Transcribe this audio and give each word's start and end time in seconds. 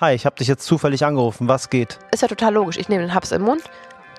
Hi, 0.00 0.12
ich 0.12 0.26
habe 0.26 0.34
dich 0.34 0.48
jetzt 0.48 0.66
zufällig 0.66 1.04
angerufen. 1.04 1.46
Was 1.46 1.70
geht? 1.70 2.00
Ist 2.10 2.22
ja 2.22 2.26
total 2.26 2.52
logisch. 2.54 2.78
Ich 2.78 2.88
nehme 2.88 3.02
den 3.02 3.14
Haps 3.14 3.30
im 3.30 3.42
Mund. 3.42 3.62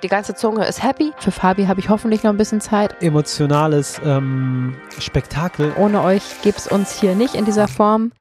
Die 0.04 0.08
ganze 0.08 0.34
Zunge 0.34 0.66
ist 0.66 0.82
happy. 0.82 1.12
Für 1.18 1.32
Fabi 1.32 1.66
habe 1.66 1.82
ich 1.82 1.90
hoffentlich 1.90 2.24
noch 2.24 2.32
ein 2.32 2.38
bisschen 2.38 2.62
Zeit. 2.62 2.96
Emotionales 3.04 4.00
ähm, 4.06 4.78
Spektakel. 5.00 5.74
Ohne 5.78 6.02
euch 6.02 6.24
gibt 6.44 6.60
es 6.60 6.68
uns 6.68 6.98
hier 6.98 7.14
nicht 7.14 7.36
in 7.36 7.44
dieser 7.44 7.68
Form. 7.68 8.14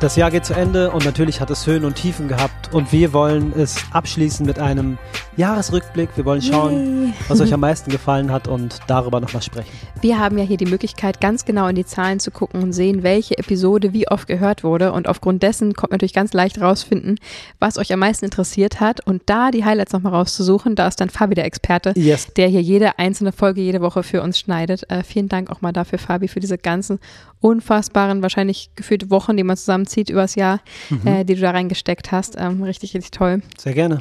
Das 0.00 0.16
Jahr 0.16 0.30
geht 0.30 0.44
zu 0.44 0.52
Ende 0.52 0.90
und 0.90 1.06
natürlich 1.06 1.40
hat 1.40 1.48
es 1.48 1.66
Höhen 1.66 1.86
und 1.86 1.94
Tiefen 1.94 2.28
gehabt 2.28 2.74
und 2.74 2.92
wir 2.92 3.14
wollen 3.14 3.54
es 3.58 3.82
abschließen 3.90 4.44
mit 4.44 4.58
einem 4.58 4.98
Jahresrückblick. 5.36 6.08
Wir 6.16 6.24
wollen 6.24 6.40
schauen, 6.40 7.04
Yay. 7.06 7.12
was 7.28 7.40
euch 7.40 7.52
am 7.52 7.60
meisten 7.60 7.90
gefallen 7.90 8.32
hat 8.32 8.48
und 8.48 8.78
darüber 8.86 9.20
nochmal 9.20 9.42
sprechen. 9.42 9.70
Wir 10.00 10.18
haben 10.18 10.38
ja 10.38 10.44
hier 10.44 10.56
die 10.56 10.66
Möglichkeit, 10.66 11.20
ganz 11.20 11.44
genau 11.44 11.68
in 11.68 11.76
die 11.76 11.84
Zahlen 11.84 12.20
zu 12.20 12.30
gucken 12.30 12.62
und 12.62 12.72
sehen, 12.72 13.02
welche 13.02 13.36
Episode 13.38 13.92
wie 13.92 14.08
oft 14.08 14.26
gehört 14.28 14.64
wurde. 14.64 14.92
Und 14.92 15.08
aufgrund 15.08 15.42
dessen 15.42 15.74
kommt 15.74 15.92
natürlich 15.92 16.14
ganz 16.14 16.32
leicht 16.32 16.60
rausfinden, 16.60 17.18
was 17.58 17.76
euch 17.78 17.92
am 17.92 18.00
meisten 18.00 18.24
interessiert 18.24 18.80
hat. 18.80 19.06
Und 19.06 19.22
da 19.26 19.50
die 19.50 19.64
Highlights 19.64 19.92
nochmal 19.92 20.14
rauszusuchen, 20.14 20.74
da 20.74 20.88
ist 20.88 21.00
dann 21.00 21.10
Fabi 21.10 21.34
der 21.34 21.44
Experte, 21.44 21.92
Yes. 21.96 22.32
der 22.34 22.48
hier 22.48 22.62
jede 22.62 22.98
einzelne 22.98 23.32
Folge 23.32 23.60
jede 23.60 23.80
Woche 23.82 24.02
für 24.02 24.22
uns 24.22 24.38
schneidet. 24.38 24.90
Äh, 24.90 25.02
vielen 25.02 25.28
Dank 25.28 25.50
auch 25.50 25.60
mal 25.60 25.72
dafür, 25.72 25.98
Fabi, 25.98 26.28
für 26.28 26.40
diese 26.40 26.56
ganzen 26.58 26.98
unfassbaren, 27.40 28.22
wahrscheinlich 28.22 28.70
gefühlte 28.74 29.10
Wochen, 29.10 29.36
die 29.36 29.42
man 29.44 29.56
zusammenzieht 29.56 30.08
übers 30.10 30.34
Jahr, 30.34 30.60
äh, 31.04 31.24
die 31.24 31.34
du 31.34 31.40
da 31.42 31.50
reingesteckt 31.50 32.10
hast. 32.10 32.36
Ähm, 32.38 32.62
richtig, 32.62 32.94
richtig 32.94 33.10
toll. 33.10 33.42
Sehr 33.58 33.74
gerne. 33.74 34.00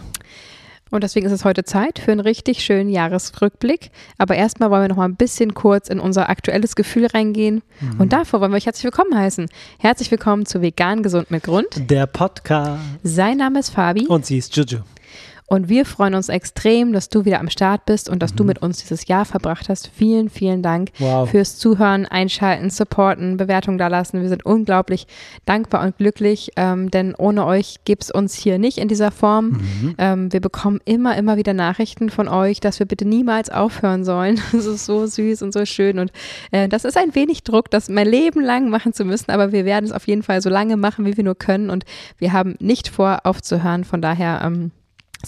Und 0.91 1.03
deswegen 1.03 1.25
ist 1.25 1.31
es 1.31 1.43
heute 1.45 1.63
Zeit 1.63 1.97
für 1.97 2.11
einen 2.11 2.19
richtig 2.19 2.63
schönen 2.63 2.89
Jahresrückblick. 2.89 3.89
Aber 4.19 4.35
erstmal 4.35 4.69
wollen 4.69 4.83
wir 4.83 4.89
noch 4.89 4.97
mal 4.97 5.05
ein 5.05 5.15
bisschen 5.15 5.55
kurz 5.55 5.89
in 5.89 5.99
unser 5.99 6.29
aktuelles 6.29 6.75
Gefühl 6.75 7.07
reingehen. 7.07 7.63
Und 7.97 8.13
davor 8.13 8.39
wollen 8.39 8.51
wir 8.51 8.57
euch 8.57 8.67
herzlich 8.67 8.83
willkommen 8.85 9.17
heißen. 9.17 9.47
Herzlich 9.79 10.11
willkommen 10.11 10.45
zu 10.45 10.61
Vegan 10.61 11.01
Gesund 11.01 11.31
mit 11.31 11.43
Grund. 11.43 11.67
Der 11.89 12.05
Podcast. 12.05 12.81
Sein 13.03 13.37
Name 13.37 13.59
ist 13.59 13.71
Fabi 13.71 14.05
Und 14.07 14.25
sie 14.27 14.37
ist 14.37 14.55
Juju. 14.55 14.79
Und 15.47 15.69
wir 15.69 15.85
freuen 15.85 16.15
uns 16.15 16.29
extrem, 16.29 16.91
dass 16.91 17.09
du 17.09 17.23
wieder 17.25 17.39
am 17.39 17.49
Start 17.49 17.85
bist 17.85 18.09
und 18.09 18.23
dass 18.23 18.33
du 18.33 18.43
mit 18.43 18.61
uns 18.61 18.79
dieses 18.79 19.07
Jahr 19.07 19.25
verbracht 19.25 19.69
hast. 19.69 19.89
Vielen, 19.93 20.29
vielen 20.29 20.61
Dank 20.63 20.89
Wow. 20.97 21.29
fürs 21.29 21.57
Zuhören, 21.57 22.05
Einschalten, 22.05 22.69
Supporten, 22.69 23.37
Bewertungen 23.37 23.77
dalassen. 23.77 24.21
Wir 24.21 24.29
sind 24.29 24.45
unglaublich 24.45 25.05
dankbar 25.45 25.83
und 25.83 25.97
glücklich, 25.97 26.51
ähm, 26.55 26.89
denn 26.89 27.13
ohne 27.15 27.45
euch 27.45 27.75
gibt 27.85 28.03
es 28.03 28.11
uns 28.11 28.33
hier 28.33 28.57
nicht 28.57 28.77
in 28.79 28.87
dieser 28.87 29.11
Form. 29.11 29.59
Ähm, 29.97 30.33
wir 30.33 30.41
bekommen 30.41 30.79
immer, 30.85 31.15
immer 31.17 31.37
wieder 31.37 31.53
Nachrichten 31.53 32.09
von 32.09 32.27
euch, 32.27 32.59
dass 32.59 32.79
wir 32.79 32.85
bitte 32.87 33.05
niemals 33.05 33.49
aufhören 33.49 34.03
sollen. 34.03 34.39
Das 34.51 34.65
ist 34.65 34.85
so 34.85 35.05
süß 35.05 35.41
und 35.41 35.53
so 35.53 35.65
schön 35.65 35.99
und 35.99 36.11
äh, 36.51 36.67
das 36.69 36.85
ist 36.85 36.97
ein 36.97 37.13
wenig 37.13 37.43
Druck, 37.43 37.69
das 37.69 37.89
mein 37.89 38.07
Leben 38.07 38.41
lang 38.41 38.69
machen 38.69 38.93
zu 38.93 39.03
müssen, 39.05 39.29
aber 39.31 39.51
wir 39.51 39.65
werden 39.65 39.85
es 39.85 39.91
auf 39.91 40.07
jeden 40.07 40.23
Fall 40.23 40.41
so 40.41 40.49
lange 40.49 40.77
machen, 40.77 41.05
wie 41.05 41.17
wir 41.17 41.23
nur 41.23 41.35
können 41.35 41.69
und 41.69 41.83
wir 42.17 42.33
haben 42.33 42.55
nicht 42.59 42.87
vor, 42.87 43.19
aufzuhören. 43.25 43.83
Von 43.83 44.01
daher 44.01 44.41
ähm, 44.43 44.71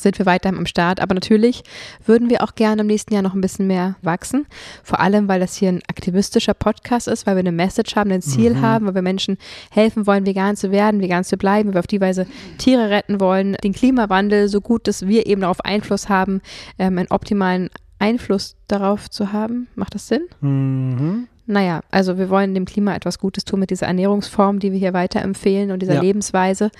sind 0.04 0.18
wir 0.20 0.26
weiterhin 0.26 0.58
am 0.58 0.66
Start. 0.66 1.00
Aber 1.00 1.14
natürlich 1.14 1.64
würden 2.06 2.30
wir 2.30 2.44
auch 2.44 2.56
gerne 2.56 2.82
im 2.82 2.88
nächsten 2.88 3.14
Jahr 3.14 3.24
noch 3.24 3.34
ein 3.34 3.42
bisschen 3.42 3.68
mehr 3.68 3.96
wachsen. 4.02 4.46
Vor 4.84 5.00
allem, 5.00 5.28
weil 5.28 5.40
das 5.40 5.56
hier 5.56 5.70
ein 5.70 5.82
aktivistischer 5.90 6.54
Podcast 6.54 7.08
ist, 7.08 7.26
weil 7.28 7.36
wir 7.36 7.42
eine 7.42 7.52
Message 7.52 7.96
haben, 7.96 8.12
ein 8.12 8.22
Ziel 8.22 8.62
haben, 8.62 8.86
weil 8.88 8.96
wir 8.96 9.02
Menschen 9.02 9.38
helfen 9.72 10.08
wollen, 10.08 10.26
vegan 10.26 10.56
zu 10.56 10.72
werden, 10.72 11.02
vegan 11.02 11.24
zu 11.24 11.38
bleiben, 11.38 11.70
weil 11.70 11.76
wir 11.76 11.80
auf 11.80 11.88
die 11.88 12.02
Weise 12.02 12.26
Tiere 12.58 12.90
retten 12.90 13.20
wollen, 13.20 13.56
den 13.64 13.74
Klimawandel 13.74 14.48
so 14.48 14.62
gut, 14.62 14.88
dass 14.88 15.08
wir 15.08 15.26
eben 15.28 15.42
darauf 15.42 15.62
Einfluss 15.64 16.10
haben, 16.10 16.42
ähm, 16.80 16.98
einen 16.98 17.12
optimalen 17.12 17.70
Einfluss 18.00 18.56
darauf 18.68 19.10
zu 19.10 19.34
haben. 19.34 19.68
Macht 19.76 19.96
das 19.96 20.08
Sinn? 20.08 20.22
Mhm. 20.42 21.28
Naja, 21.50 21.80
also 21.92 22.18
wir 22.18 22.30
wollen 22.30 22.54
dem 22.54 22.66
Klima 22.66 22.94
etwas 22.94 23.20
Gutes 23.20 23.46
tun 23.46 23.62
mit 23.62 23.70
dieser 23.70 23.88
Ernährungsform, 23.88 24.60
die 24.60 24.74
wir 24.74 24.80
hier 24.80 24.94
weiterempfehlen 24.94 25.72
und 25.72 25.82
dieser 25.82 25.96
Ja. 25.96 26.02
Lebensweise. 26.02 26.72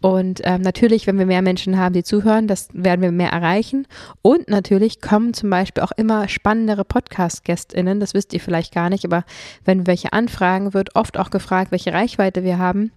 Und 0.00 0.40
ähm, 0.44 0.62
natürlich, 0.62 1.06
wenn 1.06 1.18
wir 1.18 1.26
mehr 1.26 1.42
Menschen 1.42 1.78
haben, 1.78 1.92
die 1.92 2.02
zuhören, 2.02 2.46
das 2.46 2.68
werden 2.72 3.02
wir 3.02 3.12
mehr 3.12 3.30
erreichen. 3.30 3.86
Und 4.22 4.48
natürlich 4.48 5.00
kommen 5.00 5.34
zum 5.34 5.50
Beispiel 5.50 5.82
auch 5.82 5.92
immer 5.92 6.28
spannendere 6.28 6.84
Podcast-GästInnen. 6.84 8.00
Das 8.00 8.14
wisst 8.14 8.32
ihr 8.32 8.40
vielleicht 8.40 8.72
gar 8.72 8.88
nicht, 8.88 9.04
aber 9.04 9.24
wenn 9.64 9.80
wir 9.80 9.86
welche 9.88 10.12
anfragen, 10.12 10.72
wird 10.72 10.96
oft 10.96 11.18
auch 11.18 11.30
gefragt, 11.30 11.70
welche 11.70 11.92
Reichweite 11.92 12.44
wir 12.44 12.58
haben. 12.58 12.92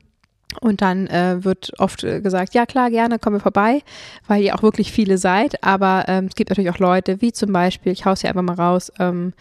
Und 0.62 0.82
dann 0.82 1.08
äh, 1.08 1.44
wird 1.44 1.72
oft 1.80 2.04
äh, 2.04 2.22
gesagt, 2.22 2.54
ja 2.54 2.66
klar, 2.66 2.92
gerne, 2.92 3.20
kommen 3.20 3.38
wir 3.38 3.42
vorbei, 3.42 3.82
weil 4.28 4.44
ihr 4.44 4.56
auch 4.56 4.64
wirklich 4.64 4.92
viele 4.92 5.18
seid. 5.18 5.64
Aber 5.64 6.06
ähm, 6.08 6.26
es 6.26 6.36
gibt 6.36 6.52
natürlich 6.52 6.70
auch 6.70 6.80
Leute, 6.80 7.22
wie 7.22 7.32
zum 7.34 7.52
Beispiel, 7.52 7.92
ich 7.92 8.06
hau's 8.06 8.22
hier 8.22 8.30
einfach 8.30 8.44
mal 8.44 8.56
raus, 8.56 8.92
ähm, 9.00 9.34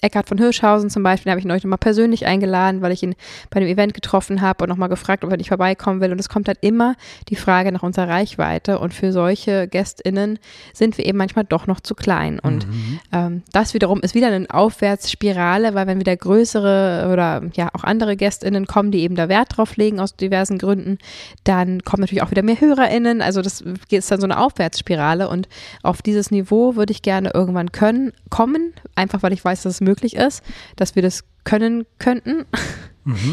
Eckhard 0.00 0.28
von 0.28 0.38
Hirschhausen 0.38 0.90
zum 0.90 1.02
Beispiel, 1.02 1.24
den 1.24 1.30
habe 1.32 1.40
ich 1.40 1.44
ihn 1.44 1.50
euch 1.50 1.64
nochmal 1.64 1.78
persönlich 1.78 2.26
eingeladen, 2.26 2.82
weil 2.82 2.92
ich 2.92 3.02
ihn 3.02 3.14
bei 3.50 3.60
einem 3.60 3.68
Event 3.68 3.94
getroffen 3.94 4.40
habe 4.40 4.64
und 4.64 4.70
nochmal 4.70 4.88
gefragt, 4.88 5.24
ob 5.24 5.30
er 5.30 5.36
nicht 5.36 5.48
vorbeikommen 5.48 6.00
will. 6.00 6.12
Und 6.12 6.20
es 6.20 6.28
kommt 6.28 6.48
halt 6.48 6.58
immer 6.60 6.94
die 7.28 7.36
Frage 7.36 7.72
nach 7.72 7.82
unserer 7.82 8.08
Reichweite. 8.08 8.78
Und 8.78 8.94
für 8.94 9.12
solche 9.12 9.66
GästInnen 9.66 10.38
sind 10.72 10.98
wir 10.98 11.06
eben 11.06 11.18
manchmal 11.18 11.44
doch 11.44 11.66
noch 11.66 11.80
zu 11.80 11.94
klein. 11.94 12.38
Und 12.38 12.66
ähm, 13.12 13.42
das 13.52 13.74
wiederum 13.74 14.00
ist 14.00 14.14
wieder 14.14 14.28
eine 14.28 14.46
Aufwärtsspirale, 14.48 15.74
weil 15.74 15.86
wenn 15.86 15.98
wieder 15.98 16.16
größere 16.16 17.10
oder 17.12 17.42
ja 17.54 17.68
auch 17.72 17.84
andere 17.84 18.16
GästInnen 18.16 18.66
kommen, 18.66 18.90
die 18.90 19.00
eben 19.00 19.16
da 19.16 19.28
Wert 19.28 19.56
drauf 19.56 19.76
legen 19.76 20.00
aus 20.00 20.16
diversen 20.16 20.58
Gründen, 20.58 20.98
dann 21.44 21.82
kommen 21.82 22.02
natürlich 22.02 22.22
auch 22.22 22.30
wieder 22.30 22.42
mehr 22.42 22.60
HörerInnen. 22.60 23.20
Also 23.22 23.42
das 23.42 23.64
ist 23.90 24.10
dann 24.10 24.20
so 24.20 24.26
eine 24.26 24.38
Aufwärtsspirale. 24.38 25.28
Und 25.28 25.48
auf 25.82 26.02
dieses 26.02 26.30
Niveau 26.30 26.76
würde 26.76 26.92
ich 26.92 27.02
gerne 27.02 27.32
irgendwann 27.34 27.72
können, 27.72 28.12
kommen, 28.30 28.72
einfach 28.94 29.22
weil 29.22 29.32
ich 29.32 29.44
weiß, 29.44 29.62
dass 29.62 29.74
es 29.74 29.80
möglich 29.88 30.16
ist, 30.16 30.42
dass 30.76 30.94
wir 30.94 31.02
das 31.02 31.24
können 31.44 31.86
könnten. 31.98 32.44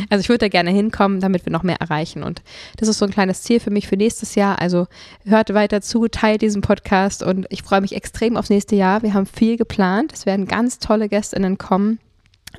Also 0.10 0.22
ich 0.22 0.30
würde 0.30 0.46
da 0.46 0.48
gerne 0.48 0.70
hinkommen, 0.70 1.20
damit 1.20 1.46
wir 1.46 1.52
noch 1.52 1.64
mehr 1.64 1.82
erreichen. 1.82 2.24
Und 2.24 2.44
das 2.78 2.88
ist 2.88 2.98
so 2.98 3.04
ein 3.04 3.12
kleines 3.12 3.44
Ziel 3.44 3.60
für 3.60 3.72
mich 3.72 3.88
für 3.88 3.98
nächstes 3.98 4.36
Jahr. 4.36 4.62
Also 4.62 4.88
hört 5.26 5.54
weiter 5.54 5.82
zu, 5.82 6.08
teilt 6.08 6.42
diesen 6.42 6.62
Podcast 6.62 7.22
und 7.22 7.46
ich 7.50 7.62
freue 7.62 7.82
mich 7.82 7.94
extrem 7.94 8.38
aufs 8.38 8.50
nächste 8.50 8.78
Jahr. 8.78 9.04
Wir 9.04 9.14
haben 9.14 9.26
viel 9.26 9.58
geplant. 9.58 10.14
Es 10.14 10.26
werden 10.26 10.48
ganz 10.48 10.80
tolle 10.80 11.10
GästInnen 11.10 11.58
kommen. 11.58 12.00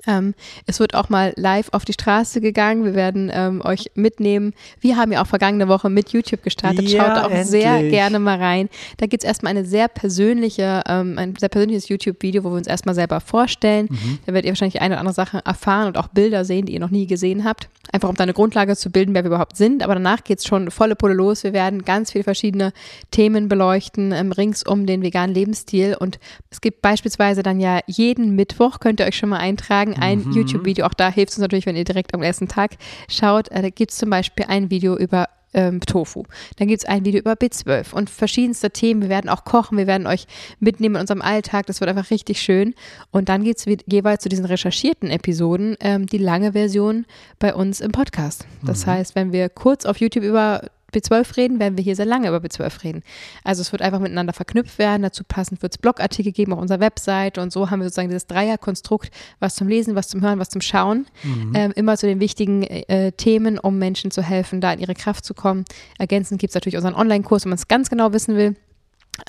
Ähm, 0.06 0.34
es 0.66 0.80
wird 0.80 0.94
auch 0.94 1.08
mal 1.08 1.32
live 1.36 1.68
auf 1.72 1.84
die 1.84 1.92
Straße 1.92 2.40
gegangen. 2.40 2.84
Wir 2.84 2.94
werden 2.94 3.30
ähm, 3.32 3.62
euch 3.64 3.90
mitnehmen. 3.94 4.54
Wir 4.80 4.96
haben 4.96 5.12
ja 5.12 5.22
auch 5.22 5.26
vergangene 5.26 5.68
Woche 5.68 5.90
mit 5.90 6.10
YouTube 6.10 6.42
gestartet. 6.42 6.88
Ja, 6.88 7.16
Schaut 7.16 7.24
auch 7.32 7.44
sehr 7.44 7.72
endlich. 7.72 7.92
gerne 7.92 8.18
mal 8.18 8.38
rein. 8.38 8.68
Da 8.98 9.06
gibt 9.06 9.22
es 9.22 9.28
erstmal 9.28 9.50
eine 9.50 9.64
sehr 9.64 9.88
persönliche, 9.88 10.82
ähm, 10.88 11.18
ein 11.18 11.34
sehr 11.36 11.48
persönliches 11.48 11.88
YouTube-Video, 11.88 12.44
wo 12.44 12.50
wir 12.50 12.56
uns 12.56 12.66
erstmal 12.66 12.94
selber 12.94 13.20
vorstellen. 13.20 13.88
Mhm. 13.90 14.18
Da 14.26 14.32
werdet 14.32 14.46
ihr 14.46 14.52
wahrscheinlich 14.52 14.80
eine 14.80 14.94
oder 14.94 15.00
andere 15.00 15.14
Sache 15.14 15.40
erfahren 15.44 15.88
und 15.88 15.98
auch 15.98 16.08
Bilder 16.08 16.44
sehen, 16.44 16.66
die 16.66 16.74
ihr 16.74 16.80
noch 16.80 16.90
nie 16.90 17.06
gesehen 17.06 17.44
habt. 17.44 17.68
Einfach 17.92 18.08
um 18.08 18.16
da 18.16 18.24
eine 18.24 18.34
Grundlage 18.34 18.76
zu 18.76 18.90
bilden, 18.90 19.14
wer 19.14 19.22
wir 19.22 19.28
überhaupt 19.28 19.56
sind. 19.56 19.82
Aber 19.82 19.94
danach 19.94 20.24
geht 20.24 20.40
es 20.40 20.46
schon 20.46 20.70
volle 20.70 20.96
Pulle 20.96 21.14
los. 21.14 21.44
Wir 21.44 21.52
werden 21.52 21.84
ganz 21.84 22.12
viele 22.12 22.24
verschiedene 22.24 22.72
Themen 23.10 23.48
beleuchten 23.48 24.12
ähm, 24.12 24.32
rings 24.32 24.62
um 24.64 24.86
den 24.86 25.02
veganen 25.02 25.34
Lebensstil. 25.34 25.96
Und 25.98 26.18
es 26.50 26.60
gibt 26.60 26.82
beispielsweise 26.82 27.42
dann 27.42 27.60
ja 27.60 27.80
jeden 27.86 28.34
Mittwoch, 28.34 28.80
könnt 28.80 29.00
ihr 29.00 29.06
euch 29.06 29.16
schon 29.16 29.28
mal 29.28 29.38
eintragen, 29.38 29.85
ein 29.94 30.32
YouTube-Video. 30.32 30.86
Auch 30.86 30.94
da 30.94 31.10
hilft 31.10 31.32
es 31.32 31.38
uns 31.38 31.42
natürlich, 31.42 31.66
wenn 31.66 31.76
ihr 31.76 31.84
direkt 31.84 32.14
am 32.14 32.22
ersten 32.22 32.48
Tag 32.48 32.76
schaut. 33.08 33.48
Äh, 33.48 33.62
da 33.62 33.70
gibt 33.70 33.91
es 33.92 33.98
zum 33.98 34.10
Beispiel 34.10 34.47
ein 34.48 34.70
Video 34.70 34.97
über 34.97 35.28
ähm, 35.56 35.80
Tofu. 35.80 36.24
Dann 36.56 36.69
gibt 36.69 36.82
es 36.82 36.88
ein 36.88 37.04
Video 37.04 37.20
über 37.20 37.32
B12 37.32 37.92
und 37.92 38.10
verschiedenste 38.10 38.70
Themen. 38.70 39.02
Wir 39.02 39.08
werden 39.08 39.28
auch 39.28 39.44
kochen, 39.44 39.78
wir 39.78 39.86
werden 39.86 40.06
euch 40.06 40.26
mitnehmen 40.60 40.96
in 40.96 41.00
unserem 41.00 41.22
Alltag. 41.22 41.66
Das 41.66 41.80
wird 41.80 41.91
einfach 41.91 42.10
richtig 42.10 42.41
schön. 42.41 42.75
Und 43.10 43.28
dann 43.28 43.42
gibt 43.42 43.58
es 43.58 43.76
jeweils 43.86 44.22
zu 44.22 44.28
diesen 44.28 44.44
recherchierten 44.44 45.10
Episoden 45.10 45.76
ähm, 45.80 46.06
die 46.06 46.19
lange 46.19 46.52
Version 46.52 47.06
bei 47.38 47.54
uns 47.54 47.80
im 47.80 47.91
Podcast. 47.92 48.46
Das 48.64 48.86
heißt, 48.86 49.14
wenn 49.14 49.32
wir 49.32 49.48
kurz 49.48 49.86
auf 49.86 49.98
YouTube 49.98 50.25
über 50.25 50.62
B12 50.96 51.36
reden, 51.36 51.60
werden 51.60 51.76
wir 51.76 51.84
hier 51.84 51.96
sehr 51.96 52.06
lange 52.06 52.28
über 52.28 52.38
B12 52.38 52.82
reden. 52.82 53.02
Also 53.44 53.62
es 53.62 53.72
wird 53.72 53.82
einfach 53.82 54.00
miteinander 54.00 54.32
verknüpft 54.32 54.78
werden. 54.78 55.02
Dazu 55.02 55.24
passend 55.24 55.62
wird 55.62 55.74
es 55.74 55.78
Blogartikel 55.78 56.32
geben 56.32 56.52
auf 56.52 56.60
unserer 56.60 56.80
Website 56.80 57.38
und 57.38 57.52
so 57.52 57.70
haben 57.70 57.80
wir 57.80 57.86
sozusagen 57.86 58.08
dieses 58.08 58.26
Dreierkonstrukt, 58.26 59.10
was 59.40 59.54
zum 59.54 59.68
Lesen, 59.68 59.94
was 59.94 60.08
zum 60.08 60.22
Hören, 60.22 60.38
was 60.38 60.48
zum 60.48 60.60
Schauen. 60.60 61.06
Ähm, 61.54 61.72
immer 61.74 61.96
zu 61.96 62.06
den 62.06 62.20
wichtigen 62.20 62.62
äh, 62.62 63.12
Themen, 63.12 63.58
um 63.58 63.78
Menschen 63.78 64.10
zu 64.10 64.22
helfen, 64.22 64.60
da 64.60 64.72
in 64.72 64.81
ihre 64.81 64.94
Kraft 64.94 65.25
zu 65.25 65.34
kommen. 65.34 65.64
Ergänzend 65.98 66.40
gibt 66.40 66.50
es 66.50 66.54
natürlich 66.54 66.76
unseren 66.76 66.94
Online-Kurs, 66.94 67.44
wenn 67.44 67.50
man 67.50 67.58
es 67.58 67.69
ganz 67.69 67.90
genau 67.90 68.12
wissen 68.12 68.37
will. 68.37 68.56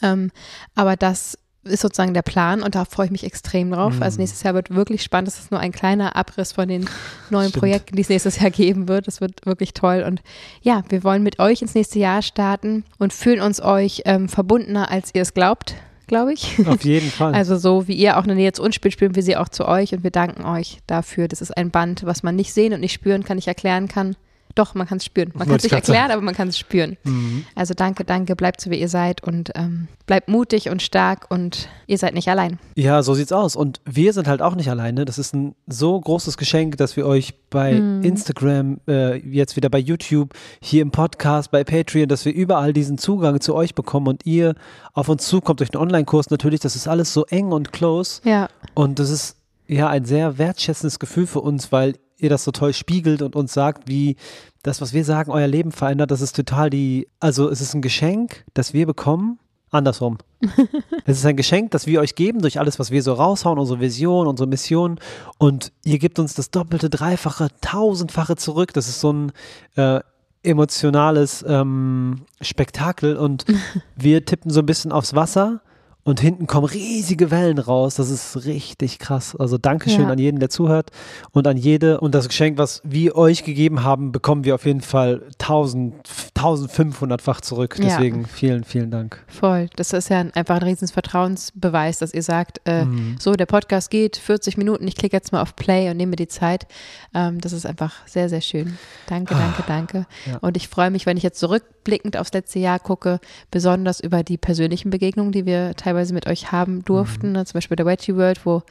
Ähm, 0.01 0.31
aber 0.75 0.95
das 0.95 1.37
ist 1.69 1.81
sozusagen 1.81 2.13
der 2.13 2.21
Plan 2.21 2.61
und 2.61 2.75
da 2.75 2.85
freue 2.85 3.07
ich 3.07 3.11
mich 3.11 3.23
extrem 3.23 3.71
drauf. 3.71 3.95
Mhm. 3.95 4.03
Also 4.03 4.19
nächstes 4.19 4.43
Jahr 4.43 4.53
wird 4.53 4.73
wirklich 4.73 5.03
spannend. 5.03 5.27
Das 5.27 5.39
ist 5.39 5.51
nur 5.51 5.59
ein 5.59 5.71
kleiner 5.71 6.15
Abriss 6.15 6.51
von 6.53 6.67
den 6.67 6.89
neuen 7.29 7.49
Stimmt. 7.49 7.61
Projekten, 7.61 7.95
die 7.95 8.01
es 8.01 8.09
nächstes 8.09 8.39
Jahr 8.39 8.51
geben 8.51 8.87
wird. 8.87 9.07
Das 9.07 9.21
wird 9.21 9.45
wirklich 9.45 9.73
toll. 9.73 10.03
Und 10.05 10.21
ja, 10.61 10.83
wir 10.89 11.03
wollen 11.03 11.23
mit 11.23 11.39
euch 11.39 11.61
ins 11.61 11.75
nächste 11.75 11.99
Jahr 11.99 12.21
starten 12.21 12.83
und 12.99 13.13
fühlen 13.13 13.41
uns 13.41 13.61
euch 13.61 14.03
ähm, 14.05 14.29
verbundener, 14.29 14.91
als 14.91 15.13
ihr 15.13 15.21
es 15.21 15.33
glaubt, 15.33 15.75
glaube 16.07 16.33
ich. 16.33 16.57
Auf 16.67 16.81
jeden 16.83 17.09
Fall. 17.09 17.33
Also 17.33 17.57
so 17.57 17.87
wie 17.87 17.95
ihr 17.95 18.17
auch 18.17 18.23
eine 18.23 18.35
Nähe 18.35 18.53
zu 18.53 18.63
uns 18.63 18.75
spielt, 18.75 18.93
spielen 18.93 19.15
wir 19.15 19.23
sie 19.23 19.37
auch 19.37 19.49
zu 19.49 19.67
euch 19.67 19.93
und 19.93 20.03
wir 20.03 20.11
danken 20.11 20.45
euch 20.45 20.79
dafür. 20.87 21.27
Das 21.27 21.41
ist 21.41 21.55
ein 21.55 21.71
Band, 21.71 22.05
was 22.05 22.23
man 22.23 22.35
nicht 22.35 22.53
sehen 22.53 22.73
und 22.73 22.79
nicht 22.79 22.93
spüren 22.93 23.23
kann, 23.23 23.35
nicht 23.35 23.47
erklären 23.47 23.87
kann. 23.87 24.15
Doch, 24.57 24.73
man 24.73 24.87
kann 24.87 24.97
es 24.97 25.05
spüren. 25.05 25.31
Man 25.35 25.47
kann 25.47 25.57
es 25.57 25.63
nicht 25.63 25.71
erklären, 25.71 26.09
aber 26.09 26.23
man 26.23 26.33
kann 26.33 26.47
es 26.47 26.57
spüren. 26.57 26.97
Mhm. 27.03 27.45
Also 27.53 27.75
danke, 27.75 28.03
danke, 28.03 28.35
bleibt 28.35 28.59
so 28.59 28.71
wie 28.71 28.79
ihr 28.79 28.89
seid 28.89 29.23
und 29.23 29.51
ähm, 29.53 29.87
bleibt 30.07 30.29
mutig 30.29 30.69
und 30.69 30.81
stark 30.81 31.29
und 31.29 31.69
ihr 31.85 31.99
seid 31.99 32.15
nicht 32.15 32.27
allein. 32.27 32.57
Ja, 32.75 33.03
so 33.03 33.13
sieht's 33.13 33.31
aus. 33.31 33.55
Und 33.55 33.81
wir 33.85 34.13
sind 34.13 34.27
halt 34.27 34.41
auch 34.41 34.55
nicht 34.55 34.71
alleine. 34.71 35.05
Das 35.05 35.19
ist 35.19 35.35
ein 35.35 35.53
so 35.67 35.99
großes 36.01 36.37
Geschenk, 36.37 36.77
dass 36.77 36.97
wir 36.97 37.05
euch 37.05 37.35
bei 37.51 37.73
mhm. 37.73 38.03
Instagram, 38.03 38.79
äh, 38.87 39.17
jetzt 39.17 39.57
wieder 39.57 39.69
bei 39.69 39.77
YouTube, 39.77 40.33
hier 40.59 40.81
im 40.81 40.89
Podcast, 40.89 41.51
bei 41.51 41.63
Patreon, 41.63 42.07
dass 42.07 42.25
wir 42.25 42.33
überall 42.33 42.73
diesen 42.73 42.97
Zugang 42.97 43.39
zu 43.39 43.53
euch 43.53 43.75
bekommen 43.75 44.07
und 44.07 44.25
ihr 44.25 44.55
auf 44.93 45.07
uns 45.07 45.27
zukommt 45.27 45.59
durch 45.59 45.69
den 45.69 45.79
Online-Kurs 45.79 46.31
natürlich. 46.31 46.61
Das 46.61 46.75
ist 46.75 46.87
alles 46.87 47.13
so 47.13 47.25
eng 47.25 47.51
und 47.51 47.71
close. 47.71 48.21
Ja. 48.23 48.49
Und 48.73 48.97
das 48.97 49.11
ist 49.11 49.37
ja 49.67 49.87
ein 49.87 50.05
sehr 50.05 50.39
wertschätzendes 50.39 50.97
Gefühl 50.97 51.27
für 51.27 51.41
uns, 51.41 51.71
weil 51.71 51.93
ihr 52.17 52.29
das 52.29 52.43
so 52.43 52.51
toll 52.51 52.73
spiegelt 52.73 53.21
und 53.21 53.35
uns 53.35 53.53
sagt, 53.53 53.87
wie 53.87 54.15
das, 54.63 54.81
was 54.81 54.93
wir 54.93 55.05
sagen, 55.05 55.31
euer 55.31 55.47
Leben 55.47 55.71
verändert. 55.71 56.11
Das 56.11 56.21
ist 56.21 56.35
total 56.35 56.69
die, 56.69 57.07
also 57.19 57.49
es 57.49 57.61
ist 57.61 57.73
ein 57.73 57.81
Geschenk, 57.81 58.43
das 58.53 58.73
wir 58.73 58.85
bekommen. 58.85 59.39
Andersrum. 59.69 60.17
es 61.05 61.17
ist 61.17 61.25
ein 61.25 61.35
Geschenk, 61.35 61.71
das 61.71 61.87
wir 61.87 61.99
euch 61.99 62.15
geben 62.15 62.41
durch 62.41 62.59
alles, 62.59 62.79
was 62.79 62.89
wir 62.89 63.03
so 63.03 63.13
raushauen, 63.13 63.59
unsere 63.59 63.79
Vision, 63.79 64.27
unsere 64.27 64.47
Mission. 64.47 64.99
Und 65.37 65.73
ihr 65.83 65.99
gebt 65.99 66.19
uns 66.19 66.35
das 66.35 66.51
Doppelte, 66.51 66.89
Dreifache, 66.89 67.49
Tausendfache 67.61 68.37
zurück. 68.37 68.73
Das 68.73 68.87
ist 68.87 69.01
so 69.01 69.11
ein 69.11 69.31
äh, 69.75 69.99
emotionales 70.43 71.43
ähm, 71.47 72.21
Spektakel. 72.39 73.17
Und 73.17 73.45
wir 73.95 74.23
tippen 74.25 74.51
so 74.51 74.61
ein 74.61 74.65
bisschen 74.65 74.91
aufs 74.91 75.15
Wasser 75.15 75.61
und 76.07 76.21
hinten 76.21 76.47
kommen 76.47 76.65
riesige 76.65 77.31
Wellen 77.31 77.59
raus. 77.59 77.95
Das 77.95 78.09
ist 78.09 78.45
richtig 78.45 78.97
krass. 78.97 79.35
Also 79.35 79.57
Dankeschön 79.57 80.03
ja. 80.03 80.07
an 80.07 80.17
jeden, 80.17 80.39
der 80.39 80.49
zuhört 80.49 80.91
und 81.31 81.45
an 81.47 81.57
jede. 81.57 81.99
Und 81.99 82.15
das 82.15 82.29
Geschenk, 82.29 82.57
was 82.57 82.81
wir 82.85 83.17
euch 83.17 83.43
gegeben 83.43 83.83
haben, 83.83 84.13
bekommen 84.13 84.45
wir 84.45 84.55
auf 84.55 84.65
jeden 84.65 84.79
Fall 84.79 85.23
1000, 85.33 86.07
1500-fach 86.33 87.41
zurück. 87.41 87.75
Deswegen 87.77 88.21
ja. 88.21 88.27
vielen, 88.29 88.63
vielen 88.63 88.89
Dank. 88.89 89.21
Voll. 89.27 89.69
Das 89.75 89.91
ist 89.91 90.09
ja 90.09 90.19
einfach 90.33 90.55
ein 90.55 90.63
riesen 90.63 90.87
Vertrauensbeweis, 90.87 91.99
dass 91.99 92.13
ihr 92.13 92.23
sagt, 92.23 92.61
äh, 92.63 92.85
mhm. 92.85 93.17
so, 93.19 93.33
der 93.33 93.45
Podcast 93.45 93.89
geht 93.89 94.15
40 94.15 94.55
Minuten, 94.55 94.87
ich 94.87 94.95
klicke 94.95 95.17
jetzt 95.17 95.33
mal 95.33 95.41
auf 95.41 95.57
Play 95.57 95.89
und 95.89 95.97
nehme 95.97 96.15
die 96.15 96.29
Zeit. 96.29 96.67
Ähm, 97.13 97.41
das 97.41 97.51
ist 97.51 97.65
einfach 97.65 97.93
sehr, 98.05 98.29
sehr 98.29 98.39
schön. 98.39 98.77
Danke, 99.07 99.35
ah, 99.35 99.39
danke, 99.39 99.63
danke. 99.67 100.07
Ja. 100.25 100.37
Und 100.37 100.55
ich 100.55 100.69
freue 100.69 100.89
mich, 100.89 101.05
wenn 101.05 101.17
ich 101.17 101.23
jetzt 101.23 101.39
zurückblickend 101.41 102.15
aufs 102.15 102.31
letzte 102.31 102.59
Jahr 102.59 102.79
gucke, 102.79 103.19
besonders 103.51 103.99
über 103.99 104.23
die 104.23 104.37
persönlichen 104.37 104.89
Begegnungen, 104.89 105.33
die 105.33 105.45
wir 105.45 105.73
teilweise 105.75 105.96
teilweise 105.97 106.13
mit 106.13 106.27
euch 106.27 106.51
haben 106.51 106.85
durften. 106.85 107.27
Mhm. 107.27 107.33
Ne? 107.33 107.45
Zum 107.45 107.53
Beispiel 107.55 107.75
der 107.75 107.85
Veggie 107.85 108.15
World, 108.15 108.45
wo 108.45 108.61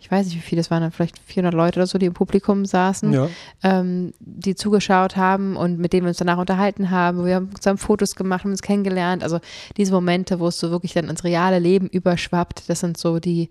ich 0.00 0.08
weiß 0.08 0.26
nicht, 0.26 0.36
wie 0.36 0.40
viele 0.40 0.60
das 0.60 0.70
waren, 0.70 0.82
dann 0.82 0.92
vielleicht 0.92 1.18
400 1.18 1.52
Leute 1.52 1.80
oder 1.80 1.88
so, 1.88 1.98
die 1.98 2.06
im 2.06 2.14
Publikum 2.14 2.64
saßen, 2.64 3.12
ja. 3.12 3.28
ähm, 3.64 4.12
die 4.20 4.54
zugeschaut 4.54 5.16
haben 5.16 5.56
und 5.56 5.80
mit 5.80 5.92
denen 5.92 6.04
wir 6.04 6.10
uns 6.10 6.18
danach 6.18 6.38
unterhalten 6.38 6.92
haben. 6.92 7.26
Wir 7.26 7.34
haben 7.34 7.52
zusammen 7.56 7.78
Fotos 7.78 8.14
gemacht, 8.14 8.44
haben 8.44 8.52
uns 8.52 8.62
kennengelernt. 8.62 9.24
Also 9.24 9.40
diese 9.76 9.92
Momente, 9.92 10.38
wo 10.38 10.46
es 10.46 10.60
so 10.60 10.70
wirklich 10.70 10.92
dann 10.92 11.08
ins 11.08 11.24
reale 11.24 11.58
Leben 11.58 11.88
überschwappt, 11.88 12.70
das 12.70 12.78
sind 12.78 12.96
so 12.96 13.18
die, 13.18 13.48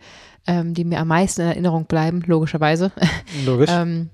ähm, 0.47 0.73
die 0.73 0.85
mir 0.85 1.01
am 1.01 1.09
meisten 1.09 1.41
in 1.41 1.47
Erinnerung 1.47 1.83
bleiben, 1.83 2.23
logischerweise. 2.25 2.93
Logisch. 3.45 3.69
ähm, 3.73 4.09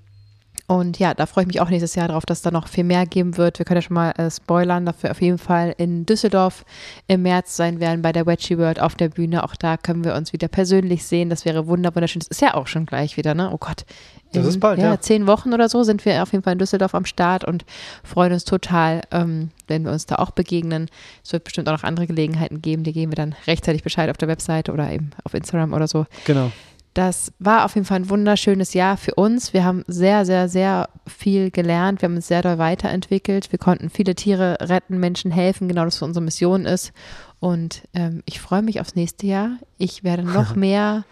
und 0.65 0.97
ja, 0.97 1.13
da 1.13 1.25
freue 1.25 1.43
ich 1.43 1.47
mich 1.47 1.59
auch 1.59 1.69
nächstes 1.69 1.95
Jahr 1.95 2.07
drauf, 2.07 2.25
dass 2.25 2.41
da 2.41 2.49
noch 2.49 2.69
viel 2.69 2.85
mehr 2.85 3.05
geben 3.05 3.35
wird. 3.35 3.59
Wir 3.59 3.65
können 3.65 3.79
ja 3.79 3.81
schon 3.81 3.95
mal 3.95 4.11
äh, 4.11 4.31
spoilern, 4.31 4.85
dass 4.85 5.03
wir 5.03 5.11
auf 5.11 5.21
jeden 5.21 5.37
Fall 5.37 5.75
in 5.77 6.05
Düsseldorf 6.05 6.63
im 7.07 7.23
März 7.23 7.57
sein 7.57 7.81
werden 7.81 8.01
bei 8.01 8.13
der 8.13 8.25
Wedgie 8.25 8.57
World 8.57 8.79
auf 8.79 8.95
der 8.95 9.09
Bühne. 9.09 9.43
Auch 9.43 9.55
da 9.55 9.75
können 9.75 10.05
wir 10.05 10.15
uns 10.15 10.31
wieder 10.31 10.47
persönlich 10.47 11.03
sehen. 11.03 11.29
Das 11.29 11.43
wäre 11.43 11.67
wunderschön. 11.67 12.19
Das 12.19 12.29
ist 12.29 12.41
ja 12.41 12.53
auch 12.53 12.67
schon 12.67 12.85
gleich 12.85 13.17
wieder, 13.17 13.33
ne? 13.33 13.51
Oh 13.51 13.57
Gott. 13.57 13.85
In, 14.31 14.41
das 14.41 14.47
ist 14.47 14.61
bald, 14.61 14.79
ja, 14.79 14.85
ja. 14.85 14.99
Zehn 15.01 15.27
Wochen 15.27 15.53
oder 15.53 15.67
so 15.67 15.83
sind 15.83 16.05
wir 16.05 16.23
auf 16.23 16.31
jeden 16.31 16.43
Fall 16.43 16.53
in 16.53 16.59
Düsseldorf 16.59 16.95
am 16.95 17.05
Start 17.05 17.43
und 17.43 17.65
freuen 18.03 18.31
uns 18.31 18.45
total, 18.45 19.01
ähm, 19.11 19.51
wenn 19.67 19.83
wir 19.83 19.91
uns 19.91 20.05
da 20.05 20.15
auch 20.15 20.31
begegnen. 20.31 20.89
Es 21.23 21.33
wird 21.33 21.43
bestimmt 21.43 21.67
auch 21.67 21.73
noch 21.73 21.83
andere 21.83 22.07
Gelegenheiten 22.07 22.61
geben. 22.61 22.83
Die 22.83 22.93
geben 22.93 23.11
wir 23.11 23.17
dann 23.17 23.35
rechtzeitig 23.47 23.83
Bescheid 23.83 24.09
auf 24.09 24.17
der 24.17 24.29
Webseite 24.29 24.71
oder 24.71 24.89
eben 24.89 25.11
auf 25.25 25.33
Instagram 25.33 25.73
oder 25.73 25.87
so. 25.87 26.05
Genau. 26.25 26.51
Das 26.93 27.33
war 27.39 27.65
auf 27.65 27.73
jeden 27.73 27.85
Fall 27.85 28.01
ein 28.01 28.09
wunderschönes 28.09 28.73
Jahr 28.73 28.97
für 28.97 29.15
uns. 29.15 29.53
Wir 29.53 29.63
haben 29.63 29.83
sehr, 29.87 30.25
sehr, 30.25 30.47
sehr 30.47 30.89
viel 31.07 31.49
gelernt. 31.49 32.01
Wir 32.01 32.07
haben 32.07 32.15
uns 32.15 32.27
sehr 32.27 32.43
doll 32.43 32.59
weiterentwickelt. 32.59 33.51
Wir 33.51 33.57
konnten 33.57 33.89
viele 33.89 34.13
Tiere 34.13 34.57
retten, 34.61 34.99
Menschen 34.99 35.31
helfen, 35.31 35.67
genau 35.67 35.85
das 35.85 35.95
was 35.95 36.07
unsere 36.07 36.23
Mission 36.23 36.65
ist. 36.65 36.93
Und 37.39 37.83
ähm, 37.93 38.21
ich 38.25 38.39
freue 38.39 38.61
mich 38.61 38.79
aufs 38.79 38.95
nächste 38.95 39.25
Jahr. 39.25 39.57
Ich 39.77 40.03
werde 40.03 40.23
noch 40.23 40.55
mehr 40.55 41.03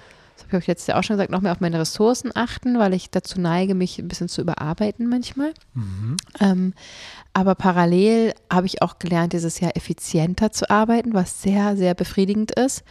habe 0.54 0.62
ich 0.62 0.68
jetzt 0.68 0.88
ja 0.88 0.98
auch 0.98 1.04
schon 1.04 1.16
gesagt, 1.16 1.32
noch 1.32 1.42
mehr 1.42 1.52
auf 1.52 1.60
meine 1.60 1.80
Ressourcen 1.80 2.32
achten, 2.34 2.80
weil 2.80 2.94
ich 2.94 3.10
dazu 3.10 3.40
neige, 3.40 3.76
mich 3.76 4.00
ein 4.00 4.08
bisschen 4.08 4.30
zu 4.30 4.42
überarbeiten 4.42 5.08
manchmal. 5.08 5.54
Mhm. 5.74 6.18
Ähm, 6.40 6.74
aber 7.34 7.56
parallel 7.56 8.34
habe 8.52 8.68
ich 8.68 8.82
auch 8.82 9.00
gelernt, 9.00 9.32
dieses 9.32 9.60
Jahr 9.62 9.78
effizienter 9.78 10.52
zu 10.52 10.70
arbeiten, 10.70 11.14
was 11.14 11.42
sehr, 11.42 11.78
sehr 11.78 11.94
befriedigend 11.94 12.52
ist, 12.52 12.84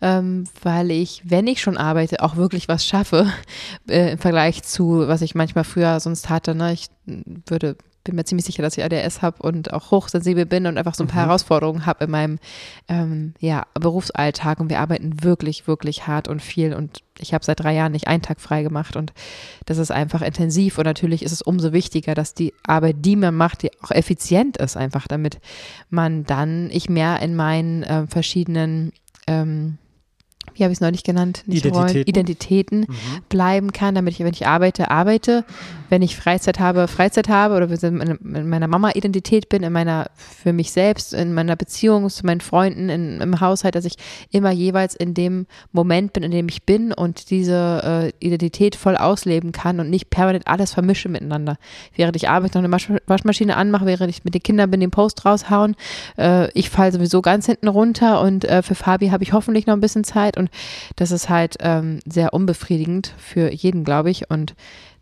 ähm, 0.00 0.44
weil 0.62 0.92
ich, 0.92 1.22
wenn 1.24 1.48
ich 1.48 1.60
schon 1.60 1.76
arbeite, 1.76 2.22
auch 2.22 2.36
wirklich 2.36 2.68
was 2.68 2.86
schaffe 2.86 3.32
äh, 3.88 4.12
im 4.12 4.18
Vergleich 4.18 4.62
zu, 4.62 5.08
was 5.08 5.22
ich 5.22 5.34
manchmal 5.34 5.64
früher 5.64 5.98
sonst 5.98 6.28
hatte. 6.28 6.54
Ne? 6.54 6.72
Ich 6.72 6.86
würde 7.06 7.76
bin 8.08 8.16
mir 8.16 8.24
ziemlich 8.24 8.46
sicher, 8.46 8.62
dass 8.62 8.76
ich 8.76 8.84
ADS 8.84 9.20
habe 9.20 9.42
und 9.42 9.72
auch 9.72 9.90
hochsensibel 9.90 10.46
bin 10.46 10.66
und 10.66 10.78
einfach 10.78 10.94
so 10.94 11.04
ein 11.04 11.08
paar 11.08 11.24
mhm. 11.24 11.28
Herausforderungen 11.28 11.86
habe 11.86 12.04
in 12.04 12.10
meinem 12.10 12.38
ähm, 12.88 13.34
ja, 13.38 13.66
Berufsalltag. 13.74 14.60
Und 14.60 14.70
wir 14.70 14.80
arbeiten 14.80 15.22
wirklich, 15.22 15.66
wirklich 15.66 16.06
hart 16.06 16.26
und 16.26 16.40
viel. 16.40 16.72
Und 16.72 17.02
ich 17.18 17.34
habe 17.34 17.44
seit 17.44 17.60
drei 17.60 17.74
Jahren 17.74 17.92
nicht 17.92 18.08
einen 18.08 18.22
Tag 18.22 18.40
frei 18.40 18.62
gemacht. 18.62 18.96
Und 18.96 19.12
das 19.66 19.76
ist 19.76 19.90
einfach 19.90 20.22
intensiv. 20.22 20.78
Und 20.78 20.84
natürlich 20.84 21.22
ist 21.22 21.32
es 21.32 21.42
umso 21.42 21.74
wichtiger, 21.74 22.14
dass 22.14 22.32
die 22.32 22.54
Arbeit, 22.66 22.96
die 23.00 23.16
man 23.16 23.34
macht, 23.34 23.62
die 23.62 23.70
auch 23.82 23.90
effizient 23.90 24.56
ist, 24.56 24.76
einfach 24.76 25.06
damit 25.06 25.38
man 25.90 26.24
dann, 26.24 26.70
ich 26.70 26.88
mehr 26.88 27.20
in 27.20 27.36
meinen 27.36 27.82
äh, 27.82 28.06
verschiedenen 28.06 28.92
ähm, 29.26 29.76
wie 30.58 30.64
habe 30.64 30.72
ich 30.72 30.78
es 30.78 30.80
neulich 30.80 31.04
genannt, 31.04 31.44
nicht 31.46 31.64
Identitäten, 31.64 31.96
Rollen, 31.96 32.06
Identitäten 32.06 32.80
mhm. 32.80 33.22
bleiben 33.28 33.72
kann, 33.72 33.94
damit 33.94 34.14
ich, 34.14 34.20
wenn 34.20 34.32
ich 34.32 34.46
arbeite, 34.46 34.90
arbeite, 34.90 35.44
wenn 35.88 36.02
ich 36.02 36.16
Freizeit 36.16 36.58
habe, 36.58 36.88
Freizeit 36.88 37.28
habe 37.28 37.56
oder 37.56 37.82
in 37.82 38.48
meiner 38.48 38.68
Mama-Identität 38.68 39.48
bin, 39.48 39.62
in 39.62 39.72
meiner, 39.72 40.06
für 40.14 40.52
mich 40.52 40.72
selbst, 40.72 41.14
in 41.14 41.32
meiner 41.32 41.56
Beziehung 41.56 42.08
zu 42.10 42.26
meinen 42.26 42.40
Freunden, 42.40 42.88
in, 42.88 43.20
im 43.20 43.40
Haushalt, 43.40 43.74
dass 43.74 43.84
ich 43.84 43.94
immer 44.30 44.50
jeweils 44.50 44.94
in 44.94 45.14
dem 45.14 45.46
Moment 45.72 46.12
bin, 46.12 46.22
in 46.22 46.30
dem 46.30 46.48
ich 46.48 46.64
bin 46.64 46.92
und 46.92 47.30
diese 47.30 48.12
äh, 48.20 48.26
Identität 48.26 48.76
voll 48.76 48.96
ausleben 48.96 49.52
kann 49.52 49.80
und 49.80 49.90
nicht 49.90 50.10
permanent 50.10 50.46
alles 50.46 50.74
vermische 50.74 51.08
miteinander. 51.08 51.56
Während 51.94 52.16
ich 52.16 52.28
arbeite, 52.28 52.58
noch 52.60 52.64
eine 52.64 53.00
Waschmaschine 53.06 53.56
anmache, 53.56 53.86
während 53.86 54.10
ich 54.10 54.24
mit 54.24 54.34
den 54.34 54.42
Kindern 54.42 54.70
bin, 54.70 54.80
den 54.80 54.90
Post 54.90 55.24
raushauen, 55.24 55.76
äh, 56.18 56.50
ich 56.52 56.70
falle 56.70 56.92
sowieso 56.92 57.22
ganz 57.22 57.46
hinten 57.46 57.68
runter 57.68 58.20
und 58.20 58.44
äh, 58.44 58.62
für 58.62 58.74
Fabi 58.74 59.08
habe 59.08 59.22
ich 59.22 59.32
hoffentlich 59.32 59.66
noch 59.66 59.74
ein 59.74 59.80
bisschen 59.80 60.04
Zeit 60.04 60.36
und 60.36 60.47
das 60.96 61.10
ist 61.10 61.28
halt 61.28 61.56
ähm, 61.60 62.00
sehr 62.06 62.32
unbefriedigend 62.32 63.14
für 63.18 63.52
jeden, 63.52 63.84
glaube 63.84 64.10
ich. 64.10 64.30
Und 64.30 64.54